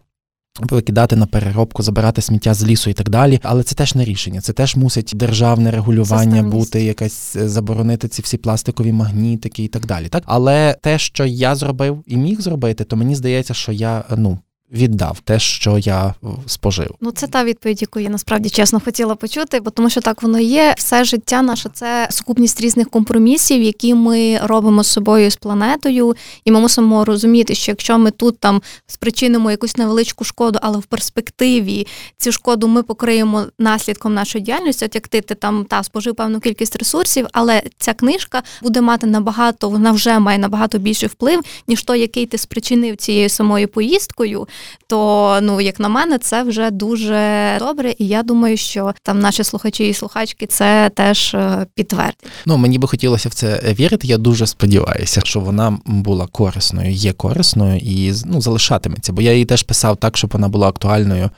Викидати 0.60 1.16
на 1.16 1.26
переробку, 1.26 1.82
забирати 1.82 2.22
сміття 2.22 2.54
з 2.54 2.64
лісу 2.64 2.90
і 2.90 2.92
так 2.92 3.08
далі, 3.08 3.40
але 3.42 3.62
це 3.62 3.74
теж 3.74 3.94
не 3.94 4.04
рішення. 4.04 4.40
Це 4.40 4.52
теж 4.52 4.76
мусить 4.76 5.12
державне 5.14 5.70
регулювання 5.70 6.42
бути, 6.42 6.84
якась 6.84 7.36
е, 7.36 7.48
заборонити 7.48 8.08
ці 8.08 8.22
всі 8.22 8.36
пластикові 8.36 8.92
магнітики 8.92 9.64
і 9.64 9.68
так 9.68 9.86
далі. 9.86 10.08
Так, 10.08 10.22
але 10.26 10.76
те, 10.82 10.98
що 10.98 11.24
я 11.24 11.54
зробив 11.54 12.02
і 12.06 12.16
міг 12.16 12.40
зробити, 12.40 12.84
то 12.84 12.96
мені 12.96 13.14
здається, 13.14 13.54
що 13.54 13.72
я 13.72 14.04
ну 14.16 14.38
віддав 14.72 15.20
те, 15.20 15.38
що 15.38 15.78
я 15.78 16.14
спожив. 16.46 16.94
Ну 17.00 17.10
це 17.10 17.26
та 17.26 17.44
відповідь, 17.44 17.82
яку 17.82 18.00
я 18.00 18.08
насправді 18.08 18.50
чесно 18.50 18.80
хотіла 18.80 19.14
почути, 19.14 19.60
бо 19.60 19.70
тому 19.70 19.90
що 19.90 20.00
так 20.00 20.22
воно 20.22 20.40
є. 20.40 20.74
Все 20.78 21.04
життя 21.04 21.42
наше 21.42 21.68
це 21.72 22.08
сукупність 22.10 22.60
різних 22.60 22.90
компромісів, 22.90 23.62
які 23.62 23.94
ми 23.94 24.38
робимо 24.42 24.84
з 24.84 24.86
собою 24.86 25.30
з 25.30 25.36
планетою, 25.36 26.16
і 26.44 26.50
ми 26.50 26.60
мусимо 26.60 27.04
розуміти, 27.04 27.54
що 27.54 27.72
якщо 27.72 27.98
ми 27.98 28.10
тут 28.10 28.38
там 28.38 28.62
спричинимо 28.86 29.50
якусь 29.50 29.76
невеличку 29.76 30.24
шкоду, 30.24 30.58
але 30.62 30.78
в 30.78 30.84
перспективі 30.84 31.86
цю 32.18 32.32
шкоду 32.32 32.68
ми 32.68 32.82
покриємо 32.82 33.46
наслідком 33.58 34.14
нашої 34.14 34.44
діяльності, 34.44 34.84
от 34.84 34.94
як 34.94 35.08
ти, 35.08 35.20
ти 35.20 35.34
там 35.34 35.64
та 35.64 35.82
спожив 35.82 36.14
певну 36.14 36.40
кількість 36.40 36.76
ресурсів, 36.76 37.26
але 37.32 37.62
ця 37.78 37.94
книжка 37.94 38.42
буде 38.62 38.80
мати 38.80 39.06
набагато, 39.06 39.68
вона 39.68 39.92
вже 39.92 40.18
має 40.18 40.38
набагато 40.38 40.78
більший 40.78 41.08
вплив, 41.08 41.40
ніж 41.68 41.82
той, 41.82 42.00
який 42.00 42.26
ти 42.26 42.38
спричинив 42.38 42.96
цією 42.96 43.28
самою 43.28 43.68
поїздкою 43.68 44.48
то 44.86 45.38
ну, 45.42 45.60
як 45.60 45.80
на 45.80 45.88
мене, 45.88 46.18
це 46.18 46.42
вже 46.42 46.70
дуже 46.70 47.56
добре. 47.58 47.94
І 47.98 48.06
я 48.06 48.22
думаю, 48.22 48.56
що 48.56 48.94
там 49.02 49.20
наші 49.20 49.44
слухачі 49.44 49.88
і 49.88 49.94
слухачки 49.94 50.46
це 50.46 50.90
теж 50.94 51.34
е, 51.34 51.66
підтвердять. 51.74 52.26
Ну 52.46 52.56
мені 52.56 52.78
би 52.78 52.88
хотілося 52.88 53.28
в 53.28 53.34
це 53.34 53.74
вірити. 53.78 54.06
Я 54.06 54.18
дуже 54.18 54.46
сподіваюся, 54.46 55.20
що 55.24 55.40
вона 55.40 55.78
була 55.84 56.26
корисною, 56.26 56.90
є 56.90 57.12
корисною 57.12 57.78
і 57.78 58.12
ну, 58.24 58.40
залишатиметься. 58.40 59.12
Бо 59.12 59.22
я 59.22 59.32
її 59.32 59.44
теж 59.44 59.62
писав 59.62 59.96
так, 59.96 60.16
щоб 60.16 60.30
вона 60.32 60.48
була 60.48 60.68
актуальною 60.68 61.30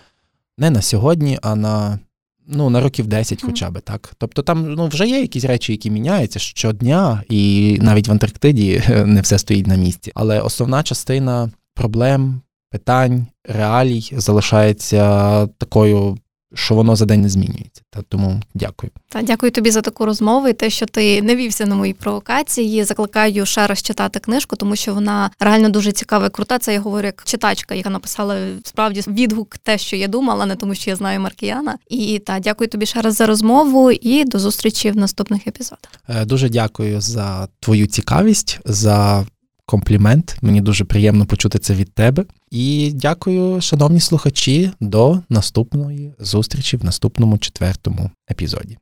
не 0.59 0.71
на 0.71 0.83
сьогодні, 0.83 1.39
а 1.43 1.57
на. 1.57 1.99
Ну, 2.47 2.71
на 2.71 2.81
років 2.81 3.07
10 3.07 3.43
хоча 3.43 3.71
б 3.71 3.81
так. 3.81 4.13
Тобто 4.19 4.43
там 4.43 4.75
ну, 4.75 4.87
вже 4.87 5.07
є 5.07 5.21
якісь 5.21 5.45
речі, 5.45 5.73
які 5.73 5.91
міняються 5.91 6.39
щодня, 6.39 7.23
і 7.29 7.79
навіть 7.81 8.09
в 8.09 8.11
Антарктиді 8.11 8.83
не 9.07 9.21
все 9.21 9.39
стоїть 9.39 9.67
на 9.67 9.75
місці. 9.75 10.13
Але 10.15 10.41
основна 10.41 10.83
частина 10.83 11.51
проблем, 11.75 12.41
питань, 12.73 13.27
реалій 13.45 14.11
залишається 14.13 15.47
такою. 15.47 16.19
Що 16.55 16.75
воно 16.75 16.97
за 16.97 17.05
день 17.05 17.21
не 17.21 17.29
змінюється, 17.29 17.83
та 17.91 18.03
тому 18.03 18.41
дякую. 18.55 18.93
Та 19.09 19.23
дякую 19.23 19.53
тобі 19.53 19.71
за 19.71 19.81
таку 19.81 20.07
розмову 20.07 20.49
і 20.49 20.53
те, 20.53 20.71
що 20.71 20.87
ти 20.87 21.23
не 21.23 21.37
вівся 21.37 21.67
на 21.67 21.75
мої 21.75 21.93
провокації. 21.93 22.85
Закликаю 22.85 23.47
ще 23.47 23.67
раз 23.67 23.83
читати 23.83 24.19
книжку, 24.19 24.57
тому 24.57 24.77
що 24.77 24.95
вона 24.95 25.31
реально 25.41 25.69
дуже 25.69 25.93
цікава 25.93 26.27
і 26.27 26.31
крута. 26.31 26.59
Це 26.59 26.73
я 26.73 26.81
говорю 26.81 27.07
як 27.07 27.23
читачка, 27.25 27.75
яка 27.75 27.91
написала 27.91 28.37
справді 28.65 29.03
відгук, 29.07 29.59
те, 29.59 29.79
що 29.79 29.97
я 29.97 30.09
думала, 30.09 30.47
не 30.47 30.57
тому 30.57 30.75
що 30.75 30.91
я 30.91 30.97
знаю 30.97 31.21
Маркіяна. 31.21 31.79
І 31.89 32.19
та 32.19 32.39
дякую 32.39 32.69
тобі 32.69 32.87
ще 32.87 33.03
раз 33.03 33.17
за 33.17 33.27
розмову 33.27 33.91
і 33.91 34.25
до 34.25 34.39
зустрічі 34.39 34.91
в 34.91 34.97
наступних 34.97 35.47
епізодах. 35.47 35.91
Е, 36.09 36.25
дуже 36.25 36.49
дякую 36.49 37.01
за 37.01 37.49
твою 37.61 37.87
цікавість, 37.87 38.61
за 38.65 39.27
комплімент. 39.67 40.37
Мені 40.43 40.61
дуже 40.61 40.85
приємно 40.85 41.27
почути 41.27 41.59
це 41.59 41.75
від 41.75 41.93
тебе. 41.93 42.25
І 42.51 42.93
дякую, 42.95 43.61
шановні 43.61 44.01
слухачі, 44.01 44.71
до 44.81 45.21
наступної 45.29 46.15
зустрічі 46.19 46.77
в 46.77 46.85
наступному 46.85 47.39
четвертому 47.39 48.11
епізоді. 48.31 48.79